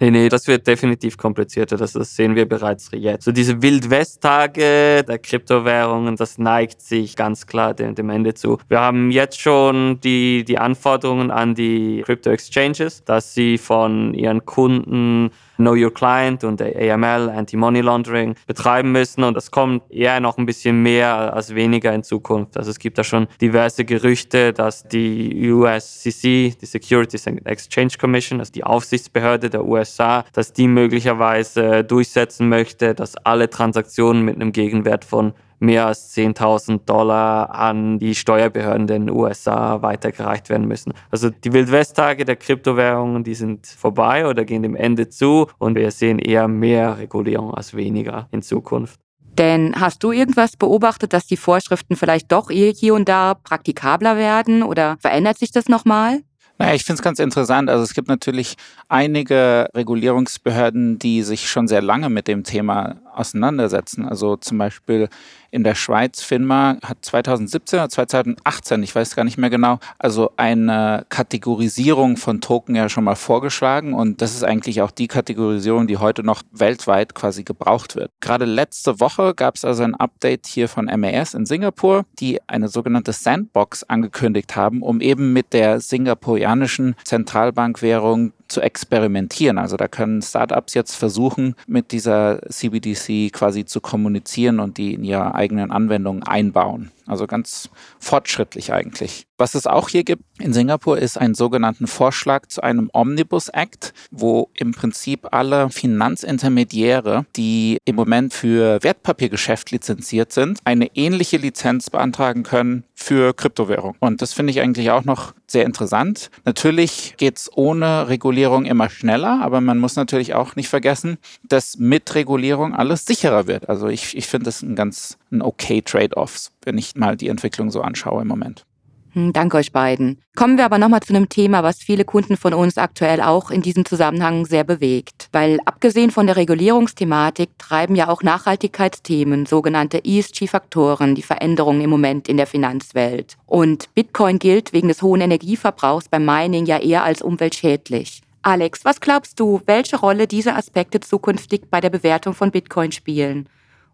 Nee, 0.02 0.10
nee, 0.10 0.28
das 0.30 0.46
wird 0.46 0.66
definitiv 0.66 1.18
komplizierter. 1.18 1.76
Das, 1.76 1.92
das 1.92 2.16
sehen 2.16 2.34
wir 2.34 2.49
bereits 2.49 2.90
jetzt. 2.94 3.26
So 3.26 3.32
diese 3.32 3.60
Wildwest-Tage 3.60 5.04
der 5.06 5.18
Kryptowährungen, 5.18 6.16
das 6.16 6.38
neigt 6.38 6.80
sich 6.80 7.16
ganz 7.16 7.46
klar 7.46 7.75
dem, 7.75 7.94
dem 7.94 8.08
Ende 8.08 8.32
zu. 8.32 8.56
Wir 8.68 8.80
haben 8.80 9.10
jetzt 9.10 9.38
schon 9.38 10.00
die, 10.00 10.42
die 10.44 10.56
Anforderungen 10.56 11.30
an 11.30 11.54
die 11.54 12.00
Crypto-Exchanges, 12.06 13.04
dass 13.04 13.34
sie 13.34 13.58
von 13.58 14.14
ihren 14.14 14.46
Kunden 14.46 15.32
Know 15.61 15.75
Your 15.75 15.93
Client 15.93 16.45
und 16.45 16.61
AML, 16.61 17.31
Anti-Money 17.31 17.81
Laundering 17.81 18.35
betreiben 18.47 18.93
müssen 18.93 19.25
und 19.25 19.35
das 19.35 19.50
kommt 19.50 19.83
eher 19.90 20.21
noch 20.21 20.38
ein 20.38 20.47
bisschen 20.47 20.83
mehr 20.83 21.35
als 21.35 21.55
weniger 21.55 21.93
in 21.95 22.02
Zukunft. 22.02 22.57
Also 22.57 22.71
es 22.71 22.79
gibt 22.79 22.99
da 22.99 23.05
schon 23.05 23.29
diverse 23.40 23.85
Gerüchte, 23.85 24.52
dass 24.52 24.85
die 24.85 25.50
USCC, 25.50 26.57
die 26.61 26.67
Securities 26.67 27.26
and 27.26 27.47
Exchange 27.47 27.93
Commission, 28.00 28.40
also 28.40 28.52
die 28.52 28.64
Aufsichtsbehörde 28.64 29.50
der 29.50 29.64
USA, 29.64 30.25
dass 30.33 30.52
die 30.52 30.67
möglicherweise 30.67 31.85
durchsetzen 31.85 32.49
möchte, 32.49 32.95
dass 32.95 33.17
alle 33.17 33.50
Transaktionen 33.50 34.25
mit 34.25 34.37
einem 34.37 34.52
Gegenwert 34.52 35.05
von 35.05 35.35
mehr 35.61 35.87
als 35.87 36.14
10.000 36.17 36.81
Dollar 36.87 37.55
an 37.55 37.99
die 37.99 38.14
Steuerbehörden 38.14 38.88
in 38.88 39.07
den 39.07 39.11
USA 39.11 39.83
weitergereicht 39.83 40.49
werden 40.49 40.67
müssen. 40.67 40.93
Also 41.11 41.31
die 41.31 41.52
Wildwest-Tage 41.52 42.25
der 42.25 42.37
Kryptowährungen, 42.37 43.23
die 43.23 43.35
sind 43.35 43.67
vorbei 43.67 44.26
oder 44.26 44.45
gehen 44.45 44.62
dem 44.62 44.75
Ende 44.75 45.09
zu 45.09 45.47
und 45.59 45.76
wir 45.76 45.90
sehen 45.90 46.19
eher 46.19 46.49
mehr 46.49 46.99
Regulierung 46.99 47.55
als 47.55 47.75
weniger 47.75 48.29
in 48.33 48.43
Zukunft. 48.43 48.99
Denn 49.38 49.75
hast 49.79 50.02
du 50.02 50.12
irgendwas 50.12 50.57
beobachtet, 50.57 51.12
dass 51.12 51.26
die 51.26 51.37
Vorschriften 51.37 51.95
vielleicht 51.95 52.33
doch 52.33 52.50
hier 52.50 52.95
und 52.95 53.09
da 53.09 53.35
praktikabler 53.35 54.17
werden 54.17 54.62
oder 54.62 54.97
verändert 55.00 55.38
sich 55.38 55.52
das 55.52 55.69
nochmal? 55.69 56.21
Naja, 56.61 56.75
ich 56.75 56.85
finde 56.85 56.99
es 56.99 57.02
ganz 57.02 57.19
interessant. 57.19 57.71
Also 57.71 57.83
es 57.83 57.95
gibt 57.95 58.09
natürlich 58.09 58.57
einige 58.88 59.67
Regulierungsbehörden, 59.75 60.99
die 60.99 61.23
sich 61.23 61.49
schon 61.49 61.69
sehr 61.69 61.81
lange 61.81 62.11
mit 62.11 62.29
dem 62.29 62.45
Thema 62.45 63.00
auseinandersetzen. 63.14 64.05
Also 64.07 64.37
zum 64.37 64.59
Beispiel 64.59 65.09
in 65.50 65.64
der 65.64 65.75
Schweiz, 65.75 66.23
FINMA 66.23 66.78
hat 66.83 66.99
2017 67.02 67.78
oder 67.78 67.88
2018, 67.88 68.83
ich 68.83 68.95
weiß 68.95 69.16
gar 69.16 69.25
nicht 69.25 69.38
mehr 69.38 69.50
genau, 69.50 69.78
also 69.99 70.33
eine 70.37 71.04
Kategorisierung 71.09 72.16
von 72.16 72.40
Token 72.40 72.75
ja 72.75 72.88
schon 72.88 73.04
mal 73.04 73.16
vorgeschlagen 73.16 73.95
und 73.95 74.23
das 74.23 74.35
ist 74.35 74.45
eigentlich 74.45 74.83
auch 74.83 74.90
die 74.90 75.09
Kategorisierung, 75.09 75.87
die 75.87 75.97
heute 75.97 76.23
noch 76.23 76.42
weltweit 76.52 77.14
quasi 77.14 77.42
gebraucht 77.45 77.97
wird. 77.97 78.11
Gerade 78.21 78.45
letzte 78.45 79.00
Woche 79.00 79.35
gab 79.35 79.57
es 79.57 79.64
also 79.64 79.83
ein 79.83 79.95
Update 79.95 80.47
hier 80.47 80.69
von 80.69 80.87
MAS 80.87 81.35
in 81.35 81.47
Singapur, 81.47 82.04
die 82.19 82.40
eine 82.47 82.69
sogenannte 82.69 83.12
Sandbox 83.12 83.85
angekündigt 83.85 84.57
haben, 84.57 84.83
um 84.83 85.00
eben 85.00 85.33
mit 85.33 85.52
der 85.52 85.80
singapurianischen 85.80 86.95
Zentralbankwährung 87.04 88.33
zu 88.50 88.61
experimentieren. 88.61 89.59
Also 89.59 89.76
da 89.76 89.88
können 89.88 90.23
Startups 90.23 90.75
jetzt 90.75 90.95
versuchen, 90.95 91.54
mit 91.66 91.92
dieser 91.92 92.40
CBDC 92.49 93.33
quasi 93.33 93.64
zu 93.64 93.80
kommunizieren 93.80 94.61
und 94.61 94.78
die 94.78 94.95
in 94.95 95.04
ihre 95.04 95.35
eigenen 95.35 95.71
Anwendungen 95.71 96.23
einbauen. 96.23 96.90
Also 97.11 97.26
ganz 97.26 97.69
fortschrittlich 97.99 98.73
eigentlich. 98.73 99.26
Was 99.37 99.55
es 99.55 99.67
auch 99.67 99.88
hier 99.88 100.05
gibt 100.05 100.23
in 100.38 100.52
Singapur 100.52 100.99
ist 100.99 101.19
einen 101.19 101.35
sogenannten 101.35 101.87
Vorschlag 101.87 102.47
zu 102.47 102.62
einem 102.62 102.90
Omnibus 102.93 103.49
Act, 103.49 103.93
wo 104.11 104.50
im 104.55 104.73
Prinzip 104.73 105.29
alle 105.33 105.71
Finanzintermediäre, 105.71 107.26
die 107.37 107.79
im 107.85 107.97
Moment 107.97 108.33
für 108.33 108.83
Wertpapiergeschäft 108.83 109.71
lizenziert 109.71 110.33
sind, 110.33 110.59
eine 110.64 110.95
ähnliche 110.95 111.38
Lizenz 111.38 111.90
beantragen 111.90 112.43
können 112.43 112.85
für 112.95 113.33
Kryptowährung. 113.35 113.97
Und 113.99 114.21
das 114.21 114.35
finde 114.35 114.50
ich 114.50 114.61
eigentlich 114.61 114.90
auch 114.90 115.05
noch 115.05 115.33
sehr 115.47 115.64
interessant. 115.64 116.31
Natürlich 116.45 117.14
geht 117.17 117.38
es 117.38 117.50
ohne 117.55 118.09
Regulierung 118.09 118.67
immer 118.67 118.90
schneller, 118.90 119.40
aber 119.43 119.61
man 119.61 119.79
muss 119.79 119.97
natürlich 119.97 120.35
auch 120.35 120.55
nicht 120.55 120.69
vergessen, 120.69 121.19
dass 121.43 121.79
mit 121.79 122.14
Regulierung 122.14 122.75
alles 122.75 123.05
sicherer 123.07 123.47
wird. 123.47 123.69
Also 123.69 123.88
ich, 123.88 124.17
ich 124.17 124.26
finde 124.26 124.45
das 124.45 124.62
ein 124.62 124.76
ganz 124.76 125.19
ein 125.33 125.43
okay 125.43 125.83
Trade-off, 125.83 126.50
wenn 126.64 126.79
ich 126.79 126.95
mal 126.97 127.17
die 127.17 127.29
Entwicklung 127.29 127.71
so 127.71 127.83
anschaue 127.83 128.23
im 128.23 128.29
Moment. 128.29 128.64
Hm, 129.12 129.33
danke 129.33 129.57
euch 129.57 129.73
beiden. 129.73 130.19
Kommen 130.37 130.57
wir 130.57 130.64
aber 130.64 130.79
nochmal 130.79 131.00
zu 131.00 131.12
einem 131.12 131.29
Thema, 131.29 131.64
was 131.64 131.79
viele 131.79 132.05
Kunden 132.05 132.37
von 132.37 132.55
uns 132.55 132.79
aktuell 132.79 133.21
auch 133.21 133.50
in 133.50 133.61
diesem 133.61 133.85
Zusammenhang 133.85 134.47
sehr 134.47 134.62
bewegt. 134.62 135.29
Weil 135.33 135.59
abgesehen 135.64 136.12
von 136.12 136.26
der 136.26 136.37
Regulierungsthematik 136.37 137.50
treiben 137.59 137.97
ja 137.97 138.09
auch 138.09 138.23
Nachhaltigkeitsthemen, 138.23 139.47
sogenannte 139.47 140.05
ESG-Faktoren, 140.05 141.17
die 141.17 141.23
Veränderungen 141.23 141.81
im 141.81 141.90
Moment 141.90 142.29
in 142.29 142.37
der 142.37 142.47
Finanzwelt. 142.47 143.37
Und 143.47 143.93
Bitcoin 143.95 144.38
gilt 144.38 144.73
wegen 144.73 144.88
des 144.88 145.02
hohen 145.02 145.21
Energieverbrauchs 145.21 146.09
beim 146.09 146.25
Mining 146.25 146.67
ja 146.67 146.79
eher 146.79 147.02
als 147.02 147.21
umweltschädlich. 147.21 148.23
Alex, 148.43 148.85
was 148.85 149.00
glaubst 149.00 149.38
du, 149.40 149.61
welche 149.67 149.99
Rolle 149.99 150.26
diese 150.26 150.55
Aspekte 150.55 151.00
zukünftig 151.00 151.62
bei 151.71 151.81
der 151.81 151.90
Bewertung 151.90 152.33
von 152.33 152.50
Bitcoin 152.50 152.93
spielen? 152.93 153.49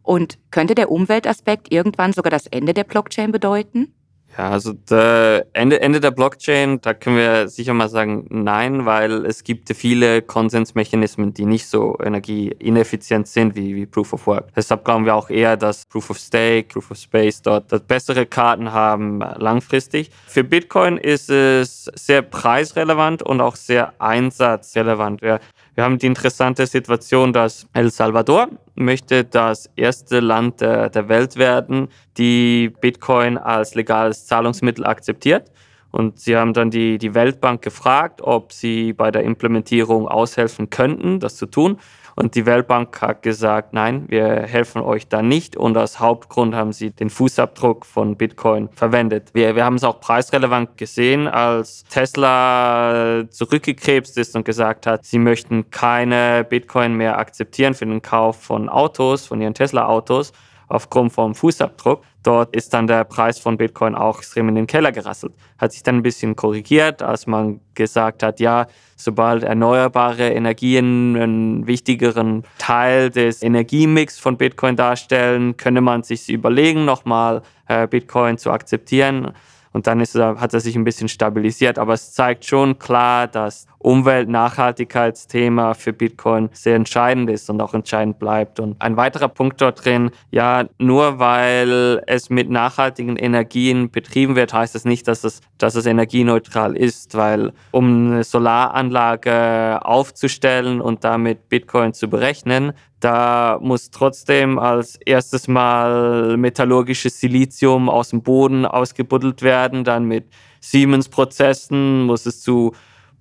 Und 0.06 0.38
könnte 0.52 0.76
der 0.76 0.92
Umweltaspekt 0.92 1.72
irgendwann 1.72 2.12
sogar 2.12 2.30
das 2.30 2.46
Ende 2.46 2.72
der 2.74 2.84
Blockchain 2.84 3.32
bedeuten? 3.32 3.92
Ja, 4.38 4.50
also 4.50 4.72
der 4.72 5.46
Ende, 5.52 5.80
Ende 5.80 5.98
der 5.98 6.12
Blockchain, 6.12 6.80
da 6.80 6.94
können 6.94 7.16
wir 7.16 7.48
sicher 7.48 7.74
mal 7.74 7.88
sagen, 7.88 8.26
nein, 8.28 8.86
weil 8.86 9.24
es 9.24 9.42
gibt 9.42 9.74
viele 9.74 10.22
Konsensmechanismen, 10.22 11.34
die 11.34 11.46
nicht 11.46 11.66
so 11.66 11.96
energieineffizient 12.00 13.26
sind 13.26 13.56
wie, 13.56 13.74
wie 13.74 13.86
Proof 13.86 14.12
of 14.12 14.26
Work. 14.28 14.54
Deshalb 14.54 14.84
glauben 14.84 15.06
wir 15.06 15.14
auch 15.16 15.28
eher, 15.28 15.56
dass 15.56 15.86
Proof 15.86 16.10
of 16.10 16.18
Stake, 16.18 16.68
Proof 16.68 16.92
of 16.92 16.98
Space 16.98 17.42
dort, 17.42 17.72
dort 17.72 17.88
bessere 17.88 18.26
Karten 18.26 18.72
haben 18.72 19.20
langfristig. 19.38 20.10
Für 20.28 20.44
Bitcoin 20.44 20.98
ist 20.98 21.30
es 21.30 21.90
sehr 21.94 22.22
preisrelevant 22.22 23.24
und 23.24 23.40
auch 23.40 23.56
sehr 23.56 23.94
einsatzrelevant. 24.00 25.22
Wir 25.22 25.40
wir 25.76 25.84
haben 25.84 25.98
die 25.98 26.06
interessante 26.06 26.66
Situation, 26.66 27.34
dass 27.34 27.66
El 27.74 27.90
Salvador 27.90 28.48
möchte 28.76 29.24
das 29.24 29.70
erste 29.76 30.20
Land 30.20 30.60
der, 30.60 30.90
der 30.90 31.08
Welt 31.08 31.36
werden, 31.36 31.88
die 32.16 32.72
Bitcoin 32.80 33.38
als 33.38 33.74
legales 33.74 34.26
Zahlungsmittel 34.26 34.86
akzeptiert. 34.86 35.50
Und 35.90 36.20
sie 36.20 36.36
haben 36.36 36.52
dann 36.52 36.70
die, 36.70 36.98
die 36.98 37.14
Weltbank 37.14 37.62
gefragt, 37.62 38.20
ob 38.20 38.52
sie 38.52 38.92
bei 38.92 39.10
der 39.10 39.22
Implementierung 39.22 40.06
aushelfen 40.06 40.68
könnten, 40.68 41.20
das 41.20 41.36
zu 41.36 41.46
tun. 41.46 41.78
Und 42.18 42.34
die 42.34 42.46
Weltbank 42.46 43.02
hat 43.02 43.22
gesagt, 43.22 43.74
nein, 43.74 44.06
wir 44.08 44.26
helfen 44.26 44.80
euch 44.80 45.06
da 45.06 45.20
nicht. 45.20 45.54
Und 45.54 45.76
als 45.76 46.00
Hauptgrund 46.00 46.54
haben 46.54 46.72
sie 46.72 46.90
den 46.90 47.10
Fußabdruck 47.10 47.84
von 47.84 48.16
Bitcoin 48.16 48.70
verwendet. 48.70 49.28
Wir, 49.34 49.54
wir 49.54 49.66
haben 49.66 49.76
es 49.76 49.84
auch 49.84 50.00
preisrelevant 50.00 50.78
gesehen, 50.78 51.28
als 51.28 51.84
Tesla 51.84 53.24
zurückgekrebst 53.28 54.16
ist 54.16 54.34
und 54.34 54.46
gesagt 54.46 54.86
hat, 54.86 55.04
sie 55.04 55.18
möchten 55.18 55.70
keine 55.70 56.44
Bitcoin 56.48 56.94
mehr 56.94 57.18
akzeptieren 57.18 57.74
für 57.74 57.84
den 57.84 58.00
Kauf 58.00 58.42
von 58.42 58.70
Autos, 58.70 59.26
von 59.26 59.42
ihren 59.42 59.52
Tesla-Autos 59.52 60.32
aufgrund 60.68 61.12
vom 61.12 61.34
Fußabdruck. 61.34 62.02
Dort 62.22 62.56
ist 62.56 62.74
dann 62.74 62.86
der 62.86 63.04
Preis 63.04 63.38
von 63.38 63.56
Bitcoin 63.56 63.94
auch 63.94 64.18
extrem 64.18 64.48
in 64.48 64.56
den 64.56 64.66
Keller 64.66 64.90
gerasselt. 64.90 65.32
Hat 65.58 65.72
sich 65.72 65.82
dann 65.82 65.96
ein 65.96 66.02
bisschen 66.02 66.34
korrigiert, 66.34 67.02
als 67.02 67.26
man 67.26 67.60
gesagt 67.74 68.22
hat, 68.22 68.40
ja, 68.40 68.66
sobald 68.96 69.44
erneuerbare 69.44 70.30
Energien 70.30 71.16
einen 71.16 71.66
wichtigeren 71.66 72.42
Teil 72.58 73.10
des 73.10 73.42
Energiemix 73.42 74.18
von 74.18 74.36
Bitcoin 74.36 74.74
darstellen, 74.74 75.56
könne 75.56 75.80
man 75.80 76.02
sich 76.02 76.28
überlegen, 76.28 76.84
nochmal 76.84 77.42
äh, 77.68 77.86
Bitcoin 77.86 78.38
zu 78.38 78.50
akzeptieren. 78.50 79.32
und 79.72 79.86
dann 79.86 80.00
ist 80.00 80.16
hat 80.16 80.54
er 80.54 80.60
sich 80.60 80.74
ein 80.74 80.84
bisschen 80.84 81.08
stabilisiert. 81.08 81.78
Aber 81.78 81.92
es 81.92 82.12
zeigt 82.12 82.44
schon 82.44 82.78
klar, 82.78 83.28
dass 83.28 83.66
Umwelt-Nachhaltigkeitsthema 83.78 85.74
für 85.74 85.92
Bitcoin 85.92 86.48
sehr 86.52 86.76
entscheidend 86.76 87.30
ist 87.30 87.48
und 87.50 87.60
auch 87.60 87.74
entscheidend 87.74 88.18
bleibt. 88.18 88.60
Und 88.60 88.80
ein 88.80 88.96
weiterer 88.96 89.28
Punkt 89.28 89.60
dort 89.60 89.84
drin, 89.84 90.10
ja, 90.30 90.64
nur 90.78 91.18
weil 91.18 92.02
es 92.06 92.30
mit 92.30 92.50
nachhaltigen 92.50 93.16
Energien 93.16 93.90
betrieben 93.90 94.36
wird, 94.36 94.52
heißt 94.52 94.74
das 94.74 94.84
nicht, 94.84 95.06
dass 95.08 95.24
es, 95.24 95.40
dass 95.58 95.74
es 95.74 95.86
energieneutral 95.86 96.76
ist, 96.76 97.16
weil 97.16 97.52
um 97.70 98.12
eine 98.12 98.24
Solaranlage 98.24 99.80
aufzustellen 99.82 100.80
und 100.80 101.04
damit 101.04 101.48
Bitcoin 101.48 101.92
zu 101.92 102.08
berechnen, 102.08 102.72
da 103.00 103.58
muss 103.60 103.90
trotzdem 103.90 104.58
als 104.58 104.96
erstes 104.96 105.48
mal 105.48 106.36
metallurgisches 106.36 107.20
Silizium 107.20 107.88
aus 107.88 108.10
dem 108.10 108.22
Boden 108.22 108.64
ausgebuddelt 108.64 109.42
werden, 109.42 109.84
dann 109.84 110.06
mit 110.06 110.24
Siemens-Prozessen 110.60 112.04
muss 112.04 112.26
es 112.26 112.40
zu 112.40 112.72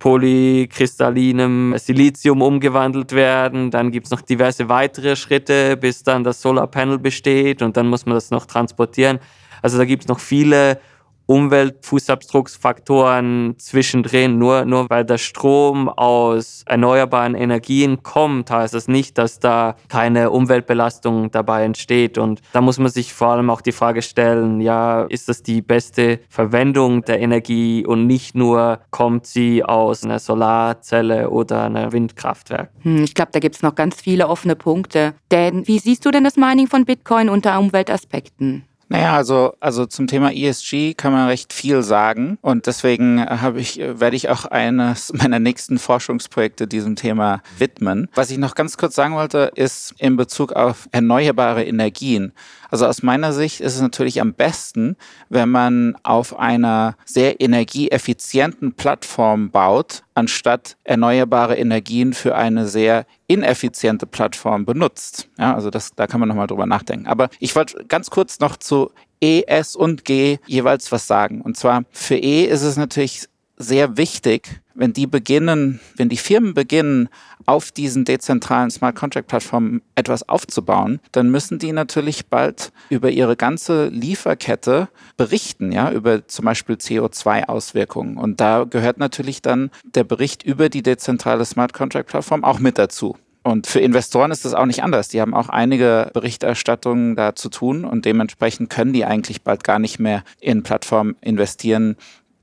polykristallinem 0.06 1.74
Silizium 1.80 2.44
umgewandelt 2.44 3.14
werden. 3.14 3.72
Dann 3.72 3.90
gibt 3.90 4.06
es 4.06 4.12
noch 4.12 4.22
diverse 4.22 4.70
weitere 4.70 5.16
Schritte, 5.16 5.78
bis 5.78 6.04
dann 6.04 6.24
das 6.24 6.44
Solarpanel 6.44 7.00
besteht 7.00 7.64
und 7.64 7.76
dann 7.76 7.88
muss 7.88 8.06
man 8.06 8.14
das 8.14 8.30
noch 8.30 8.46
transportieren. 8.46 9.18
Also 9.64 9.80
da 9.80 9.86
gibt 9.86 10.04
es 10.04 10.08
noch 10.08 10.20
viele 10.20 10.80
Umweltfußabdrucksfaktoren 11.26 13.56
zwischendrin. 13.58 14.38
Nur, 14.38 14.66
nur 14.66 14.90
weil 14.90 15.06
der 15.06 15.18
Strom 15.18 15.90
aus 15.90 16.64
erneuerbaren 16.66 17.36
Energien 17.36 18.04
kommt, 18.04 18.52
heißt 18.52 18.74
das 18.74 18.88
nicht, 18.88 19.18
dass 19.18 19.40
da 19.40 19.76
keine 19.88 20.32
Umweltbelastung 20.32 21.32
dabei 21.32 21.64
entsteht. 21.64 22.18
Und 22.18 22.42
da 22.54 22.62
muss 22.62 22.80
man 22.80 22.90
sich 22.90 23.14
vor 23.14 23.30
allem 23.30 23.50
auch 23.50 23.62
die 23.62 23.72
Frage 23.72 24.02
stellen, 24.02 24.62
ja, 24.62 25.04
ist 25.04 25.30
das 25.30 25.44
die 25.44 25.62
beste 25.62 26.20
Verwendung 26.30 27.04
der 27.04 27.20
Energie 27.20 27.86
und 27.86 28.08
nicht 28.08 28.36
nur 28.36 28.80
kommt 28.92 29.26
sie 29.26 29.64
aus 29.64 30.04
einer 30.04 30.20
Solarzelle 30.20 31.30
oder 31.30 31.64
einem 31.64 31.92
Windkraftwerk? 31.92 32.72
Hm, 32.82 33.04
ich 33.04 33.14
glaube, 33.14 33.32
da 33.32 33.40
gibt 33.40 33.56
es 33.56 33.62
noch 33.62 33.76
ganz 33.76 34.02
viele 34.02 34.28
offene 34.28 34.56
Punkte. 34.56 35.14
Denn 35.32 35.68
wie 35.68 35.80
siehst 35.80 36.06
du 36.06 36.12
denn 36.12 36.24
das 36.24 36.38
Mining 36.38 36.68
von 36.68 36.86
Bitcoin 36.86 37.30
unter 37.30 37.60
Umweltaspekten? 37.60 38.66
Naja, 38.88 39.16
also, 39.16 39.56
also 39.60 39.86
zum 39.86 40.06
Thema 40.08 40.32
ESG 40.32 40.94
kann 40.96 41.12
man 41.12 41.28
recht 41.28 41.54
viel 41.54 41.82
sagen 41.82 42.38
und 42.42 42.68
deswegen 42.68 43.24
habe 43.26 43.60
ich, 43.60 43.80
werde 43.80 44.16
ich 44.16 44.30
auch 44.30 44.46
eines 44.46 45.12
meiner 45.18 45.40
nächsten 45.40 45.80
Forschungsprojekte 45.80 46.68
diesem 46.68 46.96
Thema 46.96 47.42
widmen. 47.58 48.10
Was 48.14 48.30
ich 48.30 48.38
noch 48.38 48.54
ganz 48.54 48.78
kurz 48.78 48.96
sagen 48.96 49.16
wollte, 49.16 49.52
ist 49.56 49.96
in 49.98 50.18
Bezug 50.18 50.54
auf 50.54 50.88
erneuerbare 50.92 51.64
Energien. 51.64 52.34
Also 52.76 52.88
aus 52.88 53.04
meiner 53.04 53.32
Sicht 53.32 53.62
ist 53.62 53.76
es 53.76 53.82
natürlich 53.82 54.20
am 54.20 54.34
besten, 54.34 54.98
wenn 55.30 55.48
man 55.48 55.96
auf 56.04 56.38
einer 56.38 56.98
sehr 57.06 57.40
energieeffizienten 57.40 58.74
Plattform 58.74 59.50
baut, 59.50 60.04
anstatt 60.14 60.76
erneuerbare 60.84 61.56
Energien 61.56 62.14
für 62.14 62.36
eine 62.36 62.68
sehr 62.68 63.06
ineffiziente 63.28 64.06
Plattform 64.06 64.66
benutzt. 64.66 65.30
Ja, 65.40 65.56
also 65.56 65.70
das, 65.70 65.96
da 65.96 66.06
kann 66.06 66.20
man 66.20 66.28
nochmal 66.28 66.48
drüber 66.48 66.66
nachdenken. 66.66 67.08
Aber 67.08 67.30
ich 67.40 67.56
wollte 67.56 67.86
ganz 67.86 68.10
kurz 68.10 68.42
noch 68.42 68.58
zu 68.58 68.92
E, 69.22 69.44
S 69.48 69.78
und 69.78 70.04
G 70.04 70.40
jeweils 70.46 70.92
was 70.92 71.08
sagen. 71.08 71.40
Und 71.40 71.56
zwar 71.56 71.86
für 71.92 72.18
E 72.18 72.44
ist 72.44 72.64
es 72.64 72.76
natürlich 72.76 73.30
sehr 73.56 73.96
wichtig, 73.96 74.60
wenn 74.76 74.94
die 74.94 75.08
beginnen, 75.08 75.80
wenn 75.96 76.10
die 76.10 76.18
Firmen 76.18 76.54
beginnen, 76.54 77.10
auf 77.46 77.72
diesen 77.72 78.06
dezentralen 78.06 78.72
Smart 78.72 78.96
Contract 78.96 79.28
Plattformen 79.28 79.82
etwas 79.96 80.28
aufzubauen, 80.28 81.00
dann 81.12 81.30
müssen 81.30 81.60
die 81.60 81.72
natürlich 81.72 82.28
bald 82.28 82.72
über 82.90 83.10
ihre 83.10 83.36
ganze 83.36 83.88
Lieferkette 83.88 84.90
berichten, 85.18 85.72
ja, 85.72 85.92
über 85.92 86.28
zum 86.28 86.46
Beispiel 86.46 86.76
CO2-Auswirkungen. 86.76 88.18
Und 88.18 88.42
da 88.42 88.66
gehört 88.66 88.98
natürlich 88.98 89.42
dann 89.42 89.72
der 89.84 90.04
Bericht 90.04 90.44
über 90.44 90.70
die 90.70 90.84
dezentrale 90.84 91.46
Smart 91.46 91.74
Contract 91.74 92.10
Plattform 92.10 92.44
auch 92.44 92.60
mit 92.60 92.78
dazu. 92.78 93.16
Und 93.46 93.68
für 93.68 93.80
Investoren 93.80 94.32
ist 94.32 94.44
das 94.44 94.56
auch 94.56 94.66
nicht 94.66 94.82
anders. 94.82 95.10
Die 95.10 95.22
haben 95.22 95.36
auch 95.36 95.50
einige 95.50 96.10
Berichterstattungen 96.16 97.16
da 97.16 97.36
zu 97.36 97.50
tun 97.50 97.86
und 97.86 98.04
dementsprechend 98.06 98.72
können 98.72 98.92
die 98.92 99.06
eigentlich 99.06 99.44
bald 99.44 99.64
gar 99.64 99.78
nicht 99.78 100.00
mehr 100.00 100.24
in 100.42 100.64
Plattformen 100.64 101.16
investieren, 101.22 101.96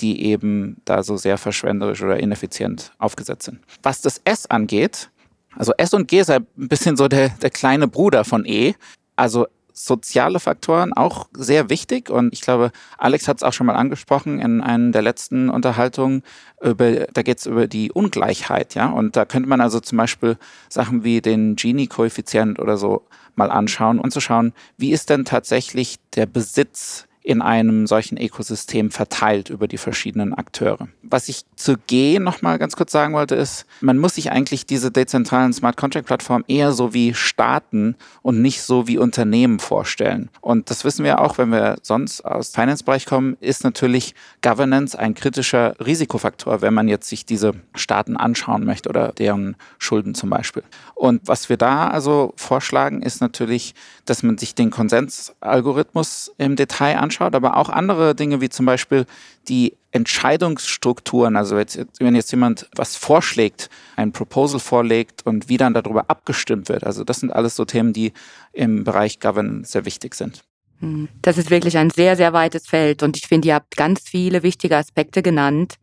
die 0.03 0.25
eben 0.25 0.77
da 0.85 1.03
so 1.03 1.17
sehr 1.17 1.39
verschwenderisch 1.39 2.03
oder 2.03 2.19
ineffizient 2.19 2.93
aufgesetzt 2.99 3.47
sind. 3.47 3.61
Was 3.83 4.03
das 4.03 4.21
S 4.25 4.47
angeht, 4.47 5.11
also 5.57 5.73
S 5.77 5.95
und 5.95 6.09
G 6.09 6.21
ist 6.21 6.31
ein 6.31 6.47
bisschen 6.57 6.97
so 6.97 7.09
der, 7.09 7.29
der 7.29 7.51
kleine 7.51 7.89
Bruder 7.89 8.25
von 8.25 8.45
E. 8.45 8.75
Also 9.17 9.47
soziale 9.75 10.39
Faktoren 10.39 10.93
auch 10.93 11.29
sehr 11.33 11.71
wichtig 11.71 12.11
und 12.11 12.33
ich 12.35 12.43
glaube, 12.43 12.73
Alex 12.99 13.27
hat 13.27 13.39
es 13.39 13.43
auch 13.43 13.53
schon 13.55 13.67
mal 13.67 13.75
angesprochen 13.75 14.39
in 14.39 14.61
einer 14.61 14.91
der 14.93 15.03
letzten 15.03 15.49
Unterhaltungen, 15.49 16.23
über, 16.61 17.07
da 17.13 17.23
geht 17.23 17.39
es 17.39 17.47
über 17.47 17.67
die 17.67 17.91
Ungleichheit, 17.91 18.75
ja, 18.75 18.91
und 18.91 19.17
da 19.17 19.25
könnte 19.25 19.49
man 19.49 19.63
also 19.63 19.81
zum 19.81 19.99
Beispiel 19.99 20.37
Sachen 20.69 21.05
wie 21.05 21.23
den 21.23 21.57
Gini-Koeffizient 21.57 22.59
oder 22.59 22.77
so 22.77 23.07
mal 23.35 23.51
anschauen 23.51 23.99
und 23.99 24.13
zu 24.13 24.21
schauen, 24.21 24.53
wie 24.77 24.93
ist 24.93 25.09
denn 25.09 25.25
tatsächlich 25.25 25.97
der 26.15 26.27
Besitz 26.27 27.07
in 27.23 27.41
einem 27.41 27.87
solchen 27.87 28.19
Ökosystem 28.19 28.91
verteilt 28.91 29.49
über 29.49 29.69
die 29.69 29.79
verschiedenen 29.79 30.35
Akteure. 30.35 30.89
Was 31.03 31.29
ich 31.29 31.43
zu 31.57 31.77
G 31.87 32.19
nochmal 32.19 32.59
ganz 32.59 32.75
kurz 32.75 32.91
sagen 32.91 33.15
wollte, 33.15 33.37
ist, 33.37 33.65
man 33.81 33.99
muss 33.99 34.17
sich 34.17 34.33
eigentlich 34.33 34.67
diese 34.67 34.91
dezentralen 34.91 35.53
Smart 35.53 35.77
Contract 35.77 36.07
Plattformen 36.07 36.45
eher 36.49 36.73
so 36.73 36.95
wie 36.95 37.15
Staaten 37.15 37.97
und 38.23 38.43
nicht 38.43 38.63
so 38.63 38.89
wie 38.89 38.99
Unternehmen 38.99 39.61
vorstellen. 39.61 40.31
Und 40.41 40.71
das 40.71 40.85
wissen 40.85 41.05
wir 41.05 41.21
auch, 41.21 41.39
wenn 41.39 41.51
wir 41.51 41.77
sonst 41.83 42.25
aus 42.25 42.51
Finance-Bereich 42.51 43.07
kommen, 43.07 43.37
ist 43.41 43.63
natürlich 43.63 44.15
Governance 44.43 44.99
ein 44.99 45.15
kritischer 45.15 45.77
Risikofaktor, 45.79 46.61
wenn 46.61 46.75
man 46.75 46.89
jetzt 46.89 47.09
sich 47.09 47.25
diese 47.25 47.53
Staaten 47.75 48.17
anschauen 48.17 48.65
möchte 48.65 48.89
oder 48.89 49.13
deren 49.13 49.57
Schulden 49.79 50.15
zum 50.15 50.31
Beispiel. 50.31 50.65
Und 50.95 51.21
was 51.27 51.49
wir 51.49 51.57
da 51.57 51.89
also 51.89 52.33
vorschlagen, 52.37 53.03
ist 53.03 53.21
natürlich, 53.21 53.75
dass 54.05 54.23
man 54.23 54.39
sich 54.39 54.55
den 54.55 54.71
Konsensalgorithmus 54.71 56.33
im 56.39 56.57
Detail 56.57 56.99
anschaut 56.99 57.35
aber 57.35 57.57
auch 57.57 57.69
andere 57.69 58.15
Dinge 58.15 58.41
wie 58.41 58.49
zum 58.49 58.67
Beispiel 58.67 59.07
die 59.49 59.77
Entscheidungsstrukturen, 59.93 61.37
also 61.37 61.59
jetzt, 61.59 61.79
wenn 61.99 62.15
jetzt 62.15 62.31
jemand 62.31 62.69
was 62.75 62.97
vorschlägt, 62.97 63.69
ein 63.97 64.13
Proposal 64.13 64.59
vorlegt 64.59 65.27
und 65.27 65.49
wie 65.49 65.59
dann 65.59 65.75
darüber 65.75 66.09
abgestimmt 66.09 66.69
wird. 66.69 66.85
Also 66.85 67.05
das 67.05 67.21
sind 67.21 67.33
alles 67.33 67.57
so 67.57 67.65
Themen, 67.65 67.93
die 67.93 68.13
im 68.53 68.85
Bereich 68.85 69.21
Governance 69.21 69.73
sehr 69.73 69.85
wichtig 69.85 70.15
sind. 70.15 70.43
Hm. 70.81 71.09
Das 71.21 71.37
ist 71.37 71.51
wirklich 71.51 71.77
ein 71.77 71.91
sehr, 71.91 72.17
sehr 72.17 72.33
weites 72.33 72.67
Feld 72.67 73.03
und 73.03 73.17
ich 73.17 73.27
finde, 73.27 73.49
ihr 73.49 73.55
habt 73.55 73.77
ganz 73.77 74.03
viele 74.09 74.43
wichtige 74.43 74.77
Aspekte 74.77 75.23
genannt. 75.23 75.75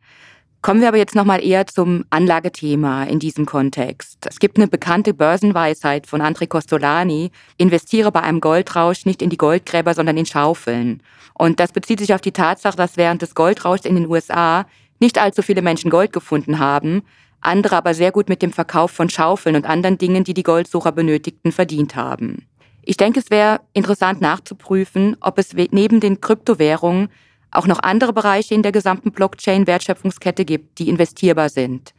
Kommen 0.62 0.82
wir 0.82 0.90
aber 0.90 0.98
jetzt 0.98 1.16
nochmal 1.16 1.42
eher 1.42 1.68
zum 1.68 2.04
Anlagethema 2.10 3.04
in 3.06 3.20
diesem 3.20 3.46
Kontext. 3.46 4.28
Es 4.28 4.40
gibt 4.40 4.58
eine 4.58 4.68
bekannte 4.68 5.14
Börsenweisheit 5.14 6.06
von 6.06 6.22
André 6.22 6.48
Costolani, 6.48 7.32
investiere 7.58 8.12
bei 8.12 8.22
einem 8.22 8.42
Goldrausch 8.42 9.06
nicht 9.06 9.22
in 9.22 9.30
die 9.30 9.38
Goldgräber, 9.38 9.94
sondern 9.94 10.18
in 10.18 10.26
Schaufeln. 10.26 11.02
Und 11.34 11.62
das 11.62 11.72
bezieht 11.72 12.00
sich 12.00 12.14
auf 12.14 12.20
die 12.20 12.34
Tatsache, 12.34 12.76
dass 12.76 12.98
während 12.98 13.22
des 13.22 13.36
Goldrauschs 13.36 13.86
in 13.86 13.96
den 13.96 14.08
USA 14.08 14.66
nicht 15.00 15.18
allzu 15.18 15.42
viele 15.44 15.62
Menschen 15.62 15.90
Gold 15.90 16.12
gefunden 16.12 16.60
haben, 16.60 17.04
andere 17.40 17.78
aber 17.78 17.94
sehr 17.94 18.12
gut 18.12 18.28
mit 18.28 18.42
dem 18.42 18.52
Verkauf 18.52 18.92
von 18.92 19.10
Schaufeln 19.10 19.56
und 19.56 19.66
anderen 19.66 19.98
Dingen, 19.98 20.26
die 20.26 20.34
die 20.34 20.44
Goldsucher 20.44 20.92
benötigten, 20.92 21.54
verdient 21.54 21.96
haben. 21.96 22.46
Ich 22.84 22.98
denke, 22.98 23.22
es 23.22 23.30
wäre 23.30 23.62
interessant 23.72 24.20
nachzuprüfen, 24.20 25.16
ob 25.22 25.38
es 25.38 25.54
neben 25.54 26.02
den 26.02 26.20
Kryptowährungen 26.20 27.08
auch 27.52 27.68
noch 27.68 27.80
andere 27.80 28.14
Bereiche 28.14 28.54
in 28.54 28.62
der 28.62 28.72
gesamten 28.72 29.12
Blockchain-Wertschöpfungskette 29.12 30.46
gibt, 30.46 30.80
die 30.80 30.90
investierbar 30.90 31.50
sind. 31.50 31.94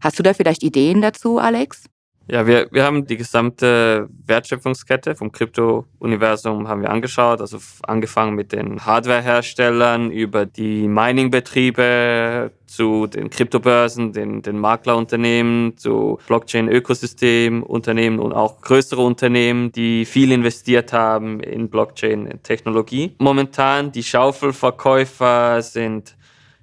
Hast 0.00 0.18
du 0.18 0.22
da 0.22 0.34
vielleicht 0.34 0.62
Ideen 0.62 1.00
dazu, 1.00 1.38
Alex? 1.38 1.84
Ja, 2.26 2.46
wir, 2.46 2.68
wir 2.70 2.84
haben 2.84 3.06
die 3.06 3.18
gesamte 3.18 4.08
Wertschöpfungskette 4.26 5.14
vom 5.14 5.30
Krypto-Universum 5.30 6.68
haben 6.68 6.80
wir 6.80 6.88
angeschaut, 6.90 7.42
also 7.42 7.58
angefangen 7.82 8.34
mit 8.34 8.52
den 8.52 8.86
Hardware-Herstellern 8.86 10.10
über 10.10 10.46
die 10.46 10.88
Mining-Betriebe 10.88 12.50
zu 12.66 13.06
den 13.06 13.28
Kryptobörsen, 13.28 14.14
den, 14.14 14.40
den 14.40 14.58
Maklerunternehmen, 14.58 15.76
zu 15.76 16.18
Blockchain-Ökosystem-Unternehmen 16.26 18.18
und 18.18 18.32
auch 18.32 18.62
größere 18.62 19.02
Unternehmen, 19.02 19.70
die 19.72 20.06
viel 20.06 20.32
investiert 20.32 20.94
haben 20.94 21.40
in 21.40 21.68
Blockchain-Technologie. 21.68 23.16
Momentan 23.18 23.92
die 23.92 24.02
Schaufelverkäufer 24.02 25.60
sind 25.60 26.16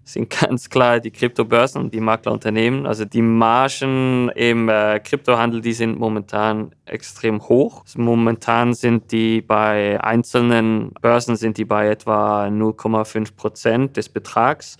sind 0.04 0.30
ganz 0.30 0.70
klar 0.70 1.00
die 1.00 1.12
Kryptobörsen 1.12 1.92
die 1.92 2.00
Maklerunternehmen. 2.00 2.86
Also 2.86 3.06
die 3.06 3.22
Margen 3.22 4.30
im 4.30 4.70
äh, 4.70 5.00
Kryptohandel, 5.00 5.62
die 5.62 5.74
sind 5.74 6.00
momentan 6.00 6.74
extrem 6.86 7.42
hoch. 7.48 7.82
Also 7.84 8.02
momentan 8.02 8.74
sind 8.74 9.12
die 9.12 9.42
bei 9.42 10.02
einzelnen 10.04 10.92
Börsen 11.02 11.36
sind 11.36 11.58
die 11.58 11.66
bei 11.66 11.88
etwa 11.88 12.46
0,5 12.46 13.36
Prozent 13.36 13.98
des 13.98 14.10
Betrags. 14.10 14.78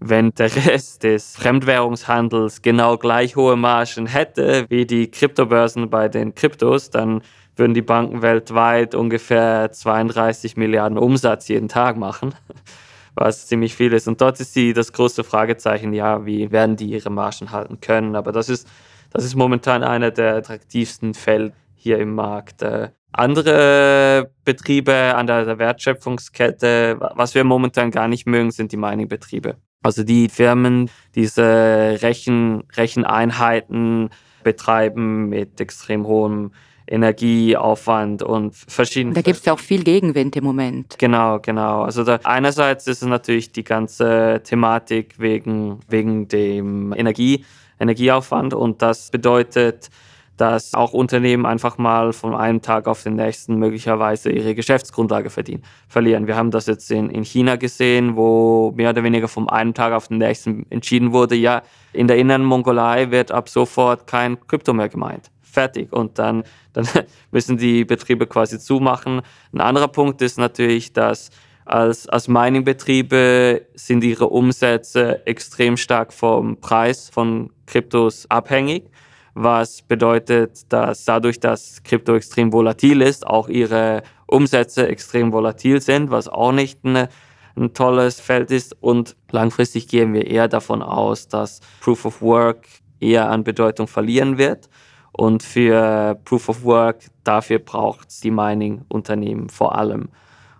Wenn 0.00 0.30
der 0.34 0.54
Rest 0.66 1.04
des 1.04 1.36
Fremdwährungshandels 1.36 2.62
genau 2.62 2.96
gleich 2.96 3.36
hohe 3.36 3.56
Margen 3.56 4.06
hätte 4.06 4.66
wie 4.68 4.86
die 4.86 5.10
Kryptobörsen 5.10 5.90
bei 5.90 6.08
den 6.08 6.34
Kryptos, 6.34 6.90
dann 6.90 7.22
würden 7.56 7.74
die 7.74 7.82
Banken 7.82 8.22
weltweit 8.22 8.94
ungefähr 8.94 9.70
32 9.70 10.56
Milliarden 10.56 10.96
Umsatz 10.96 11.48
jeden 11.48 11.68
Tag 11.68 11.96
machen 11.98 12.34
was 13.14 13.46
ziemlich 13.46 13.74
viel 13.74 13.92
ist. 13.92 14.08
Und 14.08 14.20
dort 14.20 14.40
ist 14.40 14.54
die, 14.56 14.72
das 14.72 14.92
große 14.92 15.24
Fragezeichen, 15.24 15.92
ja, 15.92 16.24
wie 16.24 16.50
werden 16.50 16.76
die 16.76 16.90
ihre 16.90 17.10
Margen 17.10 17.50
halten 17.50 17.80
können? 17.80 18.16
Aber 18.16 18.32
das 18.32 18.48
ist, 18.48 18.68
das 19.10 19.24
ist 19.24 19.34
momentan 19.34 19.82
einer 19.82 20.10
der 20.10 20.36
attraktivsten 20.36 21.14
Fälle 21.14 21.52
hier 21.74 21.98
im 21.98 22.14
Markt. 22.14 22.62
Äh, 22.62 22.90
andere 23.12 24.30
Betriebe 24.44 25.14
an 25.14 25.26
der 25.26 25.58
Wertschöpfungskette, 25.58 26.96
was 27.14 27.34
wir 27.34 27.44
momentan 27.44 27.90
gar 27.90 28.08
nicht 28.08 28.26
mögen, 28.26 28.50
sind 28.50 28.72
die 28.72 28.78
Mining-Betriebe. 28.78 29.56
Also 29.82 30.02
die 30.02 30.28
Firmen, 30.28 30.90
diese 31.14 31.98
Rechen, 32.00 32.62
Recheneinheiten 32.74 34.10
betreiben 34.44 35.28
mit 35.28 35.60
extrem 35.60 36.06
hohem 36.06 36.52
Energieaufwand 36.92 38.22
und 38.22 38.54
verschiedene. 38.54 39.14
Da 39.14 39.22
gibt 39.22 39.38
es 39.38 39.44
ja 39.46 39.54
auch 39.54 39.58
viel 39.58 39.82
Gegenwind 39.82 40.36
im 40.36 40.44
Moment. 40.44 40.98
Genau, 40.98 41.38
genau. 41.40 41.82
Also 41.82 42.04
da, 42.04 42.20
einerseits 42.24 42.86
ist 42.86 43.02
es 43.02 43.08
natürlich 43.08 43.50
die 43.50 43.64
ganze 43.64 44.42
Thematik 44.44 45.14
wegen, 45.18 45.80
wegen 45.88 46.28
dem 46.28 46.92
Energie, 46.92 47.46
Energieaufwand 47.80 48.52
und 48.52 48.82
das 48.82 49.10
bedeutet, 49.10 49.88
dass 50.36 50.74
auch 50.74 50.92
Unternehmen 50.92 51.46
einfach 51.46 51.78
mal 51.78 52.12
von 52.12 52.34
einem 52.34 52.60
Tag 52.62 52.86
auf 52.86 53.02
den 53.02 53.16
nächsten 53.16 53.56
möglicherweise 53.56 54.30
ihre 54.30 54.54
Geschäftsgrundlage 54.54 55.30
verdienen, 55.30 55.62
verlieren. 55.88 56.26
Wir 56.26 56.36
haben 56.36 56.50
das 56.50 56.66
jetzt 56.66 56.90
in, 56.90 57.10
in 57.10 57.24
China 57.24 57.56
gesehen, 57.56 58.16
wo 58.16 58.72
mehr 58.76 58.90
oder 58.90 59.02
weniger 59.02 59.28
vom 59.28 59.48
einen 59.48 59.72
Tag 59.72 59.92
auf 59.92 60.08
den 60.08 60.18
nächsten 60.18 60.66
entschieden 60.70 61.12
wurde, 61.12 61.36
ja, 61.36 61.62
in 61.92 62.06
der 62.06 62.18
inneren 62.18 62.44
Mongolei 62.44 63.10
wird 63.10 63.30
ab 63.30 63.48
sofort 63.48 64.06
kein 64.06 64.38
Krypto 64.46 64.72
mehr 64.72 64.88
gemeint. 64.88 65.31
Fertig. 65.52 65.92
Und 65.92 66.18
dann, 66.18 66.44
dann 66.72 66.86
müssen 67.30 67.56
die 67.56 67.84
Betriebe 67.84 68.26
quasi 68.26 68.58
zumachen. 68.58 69.22
Ein 69.52 69.60
anderer 69.60 69.88
Punkt 69.88 70.22
ist 70.22 70.38
natürlich, 70.38 70.92
dass 70.92 71.30
als, 71.64 72.08
als 72.08 72.26
Mining-Betriebe 72.26 73.66
sind 73.74 74.02
ihre 74.02 74.28
Umsätze 74.28 75.24
extrem 75.26 75.76
stark 75.76 76.12
vom 76.12 76.60
Preis 76.60 77.08
von 77.08 77.50
Kryptos 77.66 78.28
abhängig 78.28 78.90
was 79.34 79.82
bedeutet, 79.82 80.72
dass 80.72 81.04
dadurch, 81.04 81.40
dass 81.40 81.82
Krypto 81.82 82.14
extrem 82.14 82.52
volatil 82.52 83.00
ist, 83.00 83.26
auch 83.26 83.48
ihre 83.48 84.02
Umsätze 84.26 84.88
extrem 84.88 85.32
volatil 85.32 85.80
sind, 85.80 86.10
was 86.10 86.28
auch 86.28 86.52
nicht 86.52 86.84
eine, 86.84 87.08
ein 87.56 87.72
tolles 87.72 88.20
Feld 88.20 88.50
ist. 88.50 88.76
Und 88.80 89.16
langfristig 89.30 89.88
gehen 89.88 90.12
wir 90.12 90.26
eher 90.26 90.48
davon 90.48 90.82
aus, 90.82 91.28
dass 91.28 91.60
Proof 91.80 92.04
of 92.04 92.22
Work 92.22 92.66
eher 93.00 93.30
an 93.30 93.44
Bedeutung 93.44 93.86
verlieren 93.86 94.38
wird. 94.38 94.68
Und 95.12 95.42
für 95.42 96.18
Proof 96.24 96.48
of 96.48 96.64
Work, 96.64 97.04
dafür 97.22 97.58
braucht 97.58 98.08
es 98.08 98.20
die 98.20 98.30
Mining-Unternehmen 98.30 99.48
vor 99.50 99.76
allem. 99.76 100.08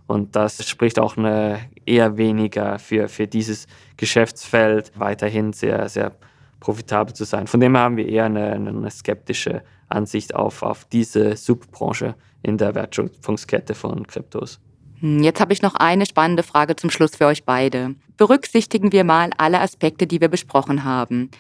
Und 0.07 0.37
das 0.37 0.69
spricht 0.69 0.99
auch 0.99 1.17
eine 1.17 1.61
eher 1.87 2.19
weniger 2.19 2.79
für, 2.79 3.09
für 3.09 3.27
dieses 3.27 3.67
Geschäftsfeld 3.97 4.93
weiterhin 4.95 5.53
sehr, 5.53 5.89
sehr 5.89 6.13
profitabel 6.61 7.15
zu 7.15 7.25
sein. 7.25 7.47
Von 7.47 7.61
dem 7.61 7.77
haben 7.77 7.97
wir 7.97 8.07
eher 8.07 8.27
eine, 8.27 8.53
eine 8.53 8.91
skeptische 8.91 9.63
Ansicht 9.89 10.35
auf, 10.35 10.63
auf 10.63 10.85
diese 10.85 11.37
Subbranche 11.37 12.15
in 12.43 12.59
der 12.59 12.75
Wertschöpfungskette 12.75 13.75
von 13.75 14.07
Kryptos. 14.07 14.61
Hm, 15.01 15.23
jetzt 15.23 15.41
habe 15.41 15.53
ich 15.53 15.63
noch 15.63 15.75
eine 15.75 16.07
spannende 16.07 16.43
Frage 16.43 16.77
zum 16.77 16.91
Schluss 16.91 17.17
für 17.17 17.27
euch 17.27 17.45
beide. 17.45 17.95
Berücksichtigen 18.17 18.93
wir 18.93 19.05
mal 19.05 19.31
alle 19.39 19.61
Aspekte, 19.61 20.07
die 20.07 20.21
wir 20.21 20.29
besprochen 20.29 20.85
haben. 20.85 21.31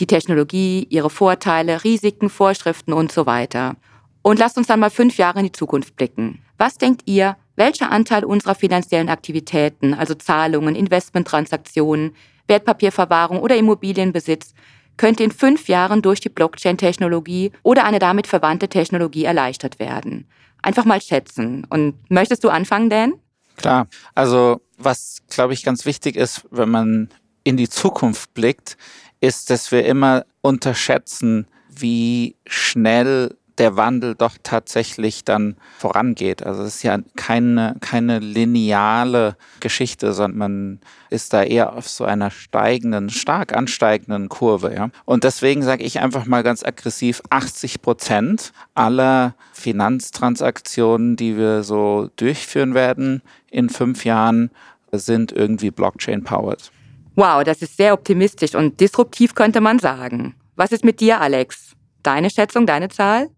Die 0.00 0.06
Technologie, 0.06 0.86
ihre 0.90 1.10
Vorteile, 1.10 1.84
Risiken, 1.84 2.30
Vorschriften 2.30 2.92
und 2.92 3.12
so 3.12 3.26
weiter. 3.26 3.76
Und 4.22 4.38
lasst 4.38 4.56
uns 4.56 4.66
dann 4.66 4.80
mal 4.80 4.90
fünf 4.90 5.18
Jahre 5.18 5.40
in 5.40 5.46
die 5.46 5.52
Zukunft 5.52 5.96
blicken. 5.96 6.42
Was 6.58 6.78
denkt 6.78 7.02
ihr, 7.06 7.36
welcher 7.56 7.90
Anteil 7.92 8.24
unserer 8.24 8.54
finanziellen 8.54 9.08
Aktivitäten, 9.08 9.94
also 9.94 10.14
Zahlungen, 10.14 10.74
Investmenttransaktionen, 10.74 12.14
Wertpapierverwahrung 12.48 13.40
oder 13.40 13.56
Immobilienbesitz 13.56 14.54
könnte 14.96 15.24
in 15.24 15.30
fünf 15.30 15.68
Jahren 15.68 16.02
durch 16.02 16.20
die 16.20 16.28
Blockchain-Technologie 16.28 17.52
oder 17.62 17.84
eine 17.84 17.98
damit 17.98 18.26
verwandte 18.26 18.68
Technologie 18.68 19.24
erleichtert 19.24 19.78
werden. 19.78 20.28
Einfach 20.62 20.84
mal 20.84 21.00
schätzen. 21.00 21.66
Und 21.68 21.94
möchtest 22.10 22.44
du 22.44 22.48
anfangen, 22.48 22.90
Dan? 22.90 23.14
Klar. 23.56 23.88
Also 24.14 24.60
was, 24.78 25.22
glaube 25.28 25.52
ich, 25.52 25.62
ganz 25.62 25.84
wichtig 25.84 26.16
ist, 26.16 26.46
wenn 26.50 26.70
man 26.70 27.08
in 27.44 27.56
die 27.56 27.68
Zukunft 27.68 28.34
blickt, 28.34 28.76
ist, 29.24 29.50
dass 29.50 29.72
wir 29.72 29.84
immer 29.86 30.26
unterschätzen, 30.42 31.46
wie 31.70 32.36
schnell 32.46 33.36
der 33.58 33.76
Wandel 33.76 34.14
doch 34.14 34.36
tatsächlich 34.42 35.24
dann 35.24 35.56
vorangeht. 35.78 36.44
Also 36.44 36.62
es 36.62 36.76
ist 36.76 36.82
ja 36.82 36.98
keine, 37.16 37.76
keine 37.80 38.18
lineale 38.18 39.36
Geschichte, 39.60 40.12
sondern 40.12 40.38
man 40.38 40.80
ist 41.10 41.32
da 41.32 41.42
eher 41.42 41.72
auf 41.74 41.88
so 41.88 42.04
einer 42.04 42.30
steigenden, 42.30 43.10
stark 43.10 43.56
ansteigenden 43.56 44.28
Kurve. 44.28 44.74
Ja? 44.74 44.90
Und 45.04 45.24
deswegen 45.24 45.62
sage 45.62 45.84
ich 45.84 46.00
einfach 46.00 46.26
mal 46.26 46.42
ganz 46.42 46.64
aggressiv, 46.64 47.22
80 47.30 47.80
Prozent 47.80 48.52
aller 48.74 49.34
Finanztransaktionen, 49.52 51.16
die 51.16 51.36
wir 51.36 51.62
so 51.62 52.10
durchführen 52.16 52.74
werden 52.74 53.22
in 53.50 53.70
fünf 53.70 54.04
Jahren, 54.04 54.50
sind 54.90 55.32
irgendwie 55.32 55.70
Blockchain-powered. 55.70 56.72
Wow, 57.16 57.44
das 57.44 57.62
ist 57.62 57.76
sehr 57.76 57.94
optimistisch 57.94 58.54
und 58.54 58.80
disruptiv 58.80 59.34
könnte 59.34 59.60
man 59.60 59.78
sagen. 59.78 60.34
Was 60.56 60.72
ist 60.72 60.84
mit 60.84 61.00
dir, 61.00 61.20
Alex? 61.20 61.72
Deine 62.02 62.28
Schätzung, 62.28 62.66
deine 62.66 62.88
Zahl? 62.88 63.30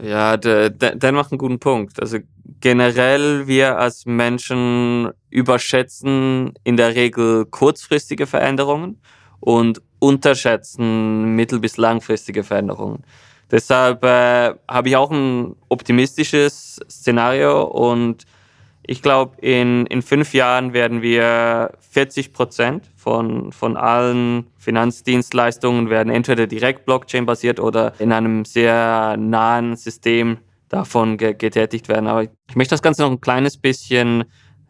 Ja, 0.00 0.36
der, 0.36 0.70
der, 0.70 1.12
macht 1.12 1.32
einen 1.32 1.38
guten 1.38 1.58
Punkt. 1.58 2.00
Also 2.00 2.18
generell 2.60 3.46
wir 3.46 3.78
als 3.78 4.06
Menschen 4.06 5.10
überschätzen 5.30 6.54
in 6.64 6.76
der 6.76 6.94
Regel 6.94 7.46
kurzfristige 7.46 8.26
Veränderungen 8.26 9.00
und 9.40 9.82
unterschätzen 9.98 11.36
mittel- 11.36 11.60
bis 11.60 11.76
langfristige 11.76 12.42
Veränderungen. 12.42 13.04
Deshalb 13.50 14.02
äh, 14.02 14.54
habe 14.68 14.88
ich 14.88 14.96
auch 14.96 15.10
ein 15.10 15.54
optimistisches 15.68 16.80
Szenario 16.88 17.64
und 17.64 18.24
ich 18.92 19.00
glaube, 19.00 19.40
in, 19.40 19.86
in 19.86 20.02
fünf 20.02 20.34
Jahren 20.34 20.74
werden 20.74 21.00
wir 21.00 21.72
40 21.92 22.34
Prozent 22.34 22.90
von, 22.94 23.50
von 23.50 23.78
allen 23.78 24.48
Finanzdienstleistungen 24.58 25.88
werden 25.88 26.12
entweder 26.12 26.46
direkt 26.46 26.84
Blockchain-basiert 26.84 27.58
oder 27.58 27.94
in 27.98 28.12
einem 28.12 28.44
sehr 28.44 29.16
nahen 29.16 29.76
System 29.76 30.36
davon 30.68 31.16
getätigt 31.16 31.88
werden. 31.88 32.06
Aber 32.06 32.24
ich 32.24 32.54
möchte 32.54 32.74
das 32.74 32.82
Ganze 32.82 33.00
noch 33.00 33.10
ein 33.10 33.22
kleines 33.22 33.56
bisschen 33.56 34.24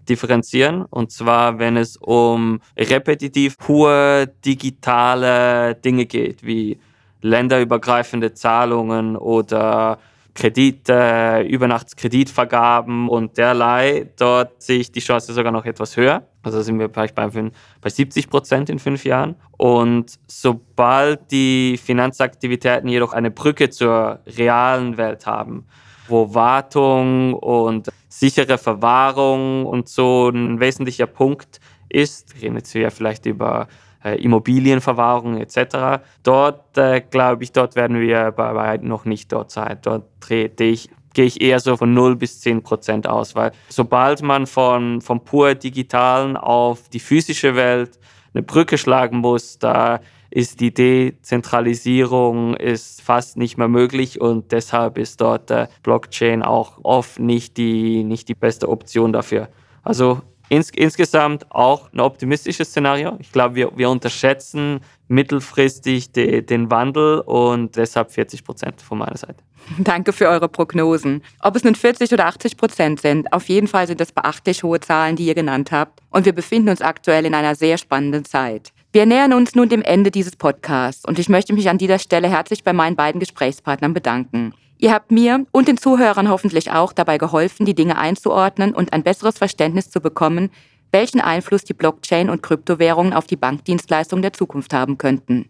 differenzieren. 0.09 0.85
Und 0.85 1.11
zwar, 1.11 1.59
wenn 1.59 1.77
es 1.77 1.97
um 1.97 2.61
repetitiv 2.79 3.59
pur 3.59 4.27
digitale 4.45 5.75
Dinge 5.75 6.07
geht, 6.07 6.47
wie 6.47 6.79
länderübergreifende 7.23 8.35
Zahlungen 8.35 9.17
oder 9.17 9.99
Kredite, 10.35 11.45
Übernachtskreditvergaben 11.47 13.09
und 13.09 13.37
derlei. 13.37 14.09
Dort 14.16 14.62
sehe 14.62 14.79
ich 14.79 14.90
die 14.90 15.01
Chance 15.01 15.33
sogar 15.33 15.53
noch 15.53 15.64
etwas 15.64 15.97
höher. 15.97 16.27
Also 16.42 16.62
sind 16.62 16.79
wir 16.79 16.88
vielleicht 16.88 17.14
bei, 17.14 17.29
bei 17.29 17.90
70 17.90 18.31
Prozent 18.31 18.71
in 18.71 18.79
fünf 18.79 19.05
Jahren. 19.05 19.37
Und 19.59 20.18
sobald 20.27 21.31
die 21.31 21.79
Finanzaktivitäten 21.83 22.88
jedoch 22.88 23.12
eine 23.12 23.31
Brücke 23.31 23.71
zur 23.71 24.21
realen 24.27 24.97
Welt 24.97 25.27
haben, 25.27 25.66
wo 26.09 26.35
Wartung 26.35 27.35
und 27.35 27.88
sichere 28.09 28.59
Verwahrung 28.59 29.66
und 29.66 29.88
so 29.88 30.31
ein 30.31 30.61
wesentlicher 30.61 31.07
Punkt 31.07 31.61
ist, 31.88 32.35
reden 32.40 32.57
jetzt 32.57 32.73
hier 32.73 32.90
vielleicht 32.90 33.27
über 33.27 33.68
äh, 33.68 33.92
Immobilienverwahrung 34.05 35.38
etc. 35.38 36.03
Dort 36.23 36.77
äh, 36.79 37.01
glaube 37.01 37.45
ich, 37.45 37.53
dort 37.53 37.77
werden 37.77 38.01
wir 38.01 38.33
bei 38.33 38.55
weitem 38.55 38.88
noch 38.88 39.05
nicht 39.05 39.33
dort 39.33 39.51
sein. 39.51 39.79
Dort 39.83 40.05
trete 40.21 40.65
ich 40.65 40.91
gehe 41.15 41.27
ich 41.27 41.43
eher 41.43 41.61
so 41.61 41.77
von 41.77 41.93
0 41.93 42.17
bis 42.17 42.41
10 42.41 42.62
Prozent 42.62 43.07
aus, 43.07 43.35
weil 43.35 43.53
sobald 43.69 44.23
man 44.23 44.47
von, 44.47 45.01
vom 45.03 45.23
pur 45.25 45.55
digitalen 45.55 46.37
auf 46.37 46.88
die 46.88 47.01
physische 47.01 47.55
Welt 47.55 47.99
eine 48.35 48.43
Brücke 48.43 48.79
schlagen 48.79 49.19
muss, 49.19 49.59
da 49.59 50.01
ist 50.31 50.61
die 50.61 50.73
Dezentralisierung 50.73 52.57
ist 52.57 53.03
fast 53.03 53.37
nicht 53.37 53.59
mehr 53.59 53.69
möglich 53.69 54.19
und 54.21 54.51
deshalb 54.51 54.97
ist 54.97 55.21
dort 55.21 55.51
der 55.51 55.69
Blockchain 55.83 56.43
auch 56.43 56.79
oft 56.83 57.19
nicht 57.19 57.59
die, 57.59 58.03
nicht 58.03 58.29
die 58.29 58.35
beste 58.35 58.71
Option 58.71 59.12
dafür. 59.12 59.49
Also 59.83 60.23
Ins, 60.53 60.69
insgesamt 60.69 61.51
auch 61.51 61.91
ein 61.95 62.01
optimistisches 62.01 62.69
Szenario. 62.69 63.17
Ich 63.21 63.33
glaube, 63.33 63.55
wir, 63.55 63.73
wir 63.75 63.88
unterschätzen 63.88 64.81
mittelfristig 65.09 66.12
de, 66.12 66.43
den 66.43 66.71
Wandel 66.71 67.21
und 67.21 67.75
deshalb 67.77 68.11
40 68.11 68.45
Prozent 68.45 68.83
von 68.83 68.99
meiner 68.99 69.17
Seite. 69.17 69.43
Danke 69.79 70.12
für 70.12 70.29
eure 70.29 70.51
Prognosen. 70.51 71.23
Ob 71.41 71.57
es 71.57 71.65
nun 71.65 71.75
40 71.75 72.12
oder 72.12 72.27
80 72.27 72.59
Prozent 72.59 73.01
sind, 73.01 73.33
auf 73.33 73.49
jeden 73.49 73.67
Fall 73.67 73.87
sind 73.87 73.99
das 73.99 74.12
beachtlich 74.12 74.62
hohe 74.62 74.79
Zahlen, 74.81 75.17
die 75.17 75.25
ihr 75.25 75.35
genannt 75.35 75.73
habt. 75.73 76.01
Und 76.11 76.27
wir 76.27 76.35
befinden 76.35 76.69
uns 76.69 76.83
aktuell 76.83 77.25
in 77.25 77.35
einer 77.35 77.55
sehr 77.55 77.79
spannenden 77.79 78.27
Zeit. 78.27 78.75
Wir 78.93 79.07
nähern 79.07 79.33
uns 79.33 79.55
nun 79.55 79.71
dem 79.71 79.81
Ende 79.81 80.11
dieses 80.11 80.37
Podcasts 80.37 81.07
und 81.07 81.19
ich 81.19 81.31
möchte 81.31 81.55
mich 81.55 81.71
an 81.71 81.79
dieser 81.79 81.99
Stelle 81.99 82.29
herzlich 82.29 82.62
bei 82.62 82.75
meinen 82.75 82.95
beiden 82.95 83.21
Gesprächspartnern 83.21 83.95
bedanken. 83.95 84.53
Ihr 84.83 84.92
habt 84.92 85.12
mir 85.12 85.47
und 85.53 85.68
den 85.68 85.79
Zuhörern 85.79 86.29
hoffentlich 86.29 86.73
auch 86.73 86.92
dabei 86.92 87.16
geholfen, 87.16 87.64
die 87.64 87.75
Dinge 87.77 87.97
einzuordnen 87.97 88.75
und 88.75 88.92
ein 88.92 89.05
besseres 89.05 89.38
Verständnis 89.38 89.90
zu 89.90 90.01
bekommen, 90.01 90.51
welchen 90.90 91.21
Einfluss 91.21 91.62
die 91.62 91.73
Blockchain 91.73 92.29
und 92.29 92.42
Kryptowährungen 92.42 93.12
auf 93.12 93.29
die 93.29 93.37
Bankdienstleistungen 93.37 94.23
der 94.23 94.33
Zukunft 94.33 94.75
haben 94.75 94.99
könnten. 94.99 95.49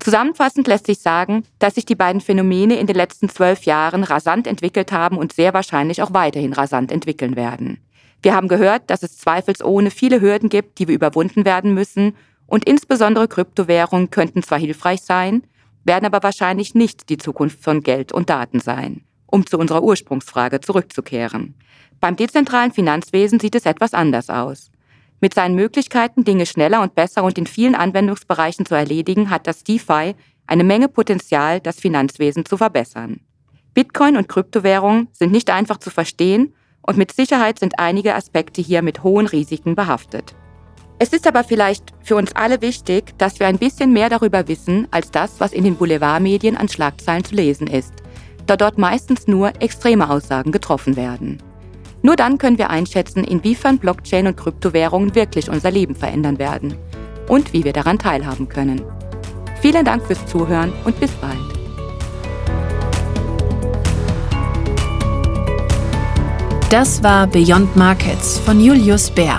Zusammenfassend 0.00 0.66
lässt 0.66 0.84
sich 0.84 0.98
sagen, 0.98 1.44
dass 1.58 1.76
sich 1.76 1.86
die 1.86 1.94
beiden 1.94 2.20
Phänomene 2.20 2.78
in 2.78 2.86
den 2.86 2.94
letzten 2.94 3.30
zwölf 3.30 3.62
Jahren 3.62 4.04
rasant 4.04 4.46
entwickelt 4.46 4.92
haben 4.92 5.16
und 5.16 5.32
sehr 5.32 5.54
wahrscheinlich 5.54 6.02
auch 6.02 6.12
weiterhin 6.12 6.52
rasant 6.52 6.92
entwickeln 6.92 7.36
werden. 7.36 7.78
Wir 8.22 8.34
haben 8.34 8.48
gehört, 8.48 8.90
dass 8.90 9.02
es 9.02 9.16
zweifelsohne 9.16 9.90
viele 9.90 10.20
Hürden 10.20 10.50
gibt, 10.50 10.78
die 10.78 10.88
wir 10.88 10.94
überwunden 10.94 11.46
werden 11.46 11.72
müssen, 11.72 12.14
und 12.46 12.68
insbesondere 12.68 13.28
Kryptowährungen 13.28 14.10
könnten 14.10 14.42
zwar 14.42 14.58
hilfreich 14.58 15.00
sein, 15.00 15.42
werden 15.88 16.06
aber 16.06 16.22
wahrscheinlich 16.22 16.76
nicht 16.76 17.08
die 17.08 17.18
Zukunft 17.18 17.60
von 17.60 17.82
Geld 17.82 18.12
und 18.12 18.30
Daten 18.30 18.60
sein. 18.60 19.02
Um 19.26 19.44
zu 19.44 19.58
unserer 19.58 19.82
Ursprungsfrage 19.82 20.60
zurückzukehren. 20.60 21.56
Beim 22.00 22.14
dezentralen 22.14 22.70
Finanzwesen 22.70 23.40
sieht 23.40 23.56
es 23.56 23.66
etwas 23.66 23.92
anders 23.92 24.30
aus. 24.30 24.70
Mit 25.20 25.34
seinen 25.34 25.56
Möglichkeiten, 25.56 26.22
Dinge 26.22 26.46
schneller 26.46 26.80
und 26.80 26.94
besser 26.94 27.24
und 27.24 27.36
in 27.36 27.46
vielen 27.46 27.74
Anwendungsbereichen 27.74 28.64
zu 28.64 28.76
erledigen, 28.76 29.30
hat 29.30 29.48
das 29.48 29.64
DeFi 29.64 30.14
eine 30.46 30.64
Menge 30.64 30.88
Potenzial, 30.88 31.60
das 31.60 31.80
Finanzwesen 31.80 32.44
zu 32.44 32.56
verbessern. 32.56 33.20
Bitcoin 33.74 34.16
und 34.16 34.28
Kryptowährungen 34.28 35.08
sind 35.12 35.32
nicht 35.32 35.50
einfach 35.50 35.78
zu 35.78 35.90
verstehen 35.90 36.54
und 36.82 36.96
mit 36.96 37.12
Sicherheit 37.12 37.58
sind 37.58 37.78
einige 37.78 38.14
Aspekte 38.14 38.62
hier 38.62 38.82
mit 38.82 39.02
hohen 39.02 39.26
Risiken 39.26 39.74
behaftet. 39.74 40.34
Es 41.00 41.12
ist 41.12 41.28
aber 41.28 41.44
vielleicht 41.44 41.94
für 42.02 42.16
uns 42.16 42.34
alle 42.34 42.60
wichtig, 42.60 43.16
dass 43.18 43.38
wir 43.38 43.46
ein 43.46 43.58
bisschen 43.58 43.92
mehr 43.92 44.08
darüber 44.08 44.48
wissen, 44.48 44.88
als 44.90 45.12
das, 45.12 45.38
was 45.38 45.52
in 45.52 45.62
den 45.62 45.76
Boulevardmedien 45.76 46.56
an 46.56 46.68
Schlagzeilen 46.68 47.24
zu 47.24 47.36
lesen 47.36 47.68
ist, 47.68 47.92
da 48.46 48.56
dort 48.56 48.78
meistens 48.78 49.28
nur 49.28 49.52
extreme 49.62 50.10
Aussagen 50.10 50.50
getroffen 50.50 50.96
werden. 50.96 51.40
Nur 52.02 52.16
dann 52.16 52.38
können 52.38 52.58
wir 52.58 52.70
einschätzen, 52.70 53.22
inwiefern 53.22 53.78
Blockchain 53.78 54.26
und 54.26 54.36
Kryptowährungen 54.36 55.14
wirklich 55.14 55.48
unser 55.50 55.70
Leben 55.70 55.94
verändern 55.94 56.38
werden 56.40 56.74
und 57.28 57.52
wie 57.52 57.62
wir 57.62 57.72
daran 57.72 57.98
teilhaben 57.98 58.48
können. 58.48 58.82
Vielen 59.60 59.84
Dank 59.84 60.04
fürs 60.04 60.24
Zuhören 60.26 60.72
und 60.84 60.98
bis 60.98 61.12
bald. 61.12 61.38
Das 66.70 67.02
war 67.02 67.26
Beyond 67.26 67.76
Markets 67.76 68.38
von 68.40 68.60
Julius 68.60 69.10
Bär. 69.10 69.38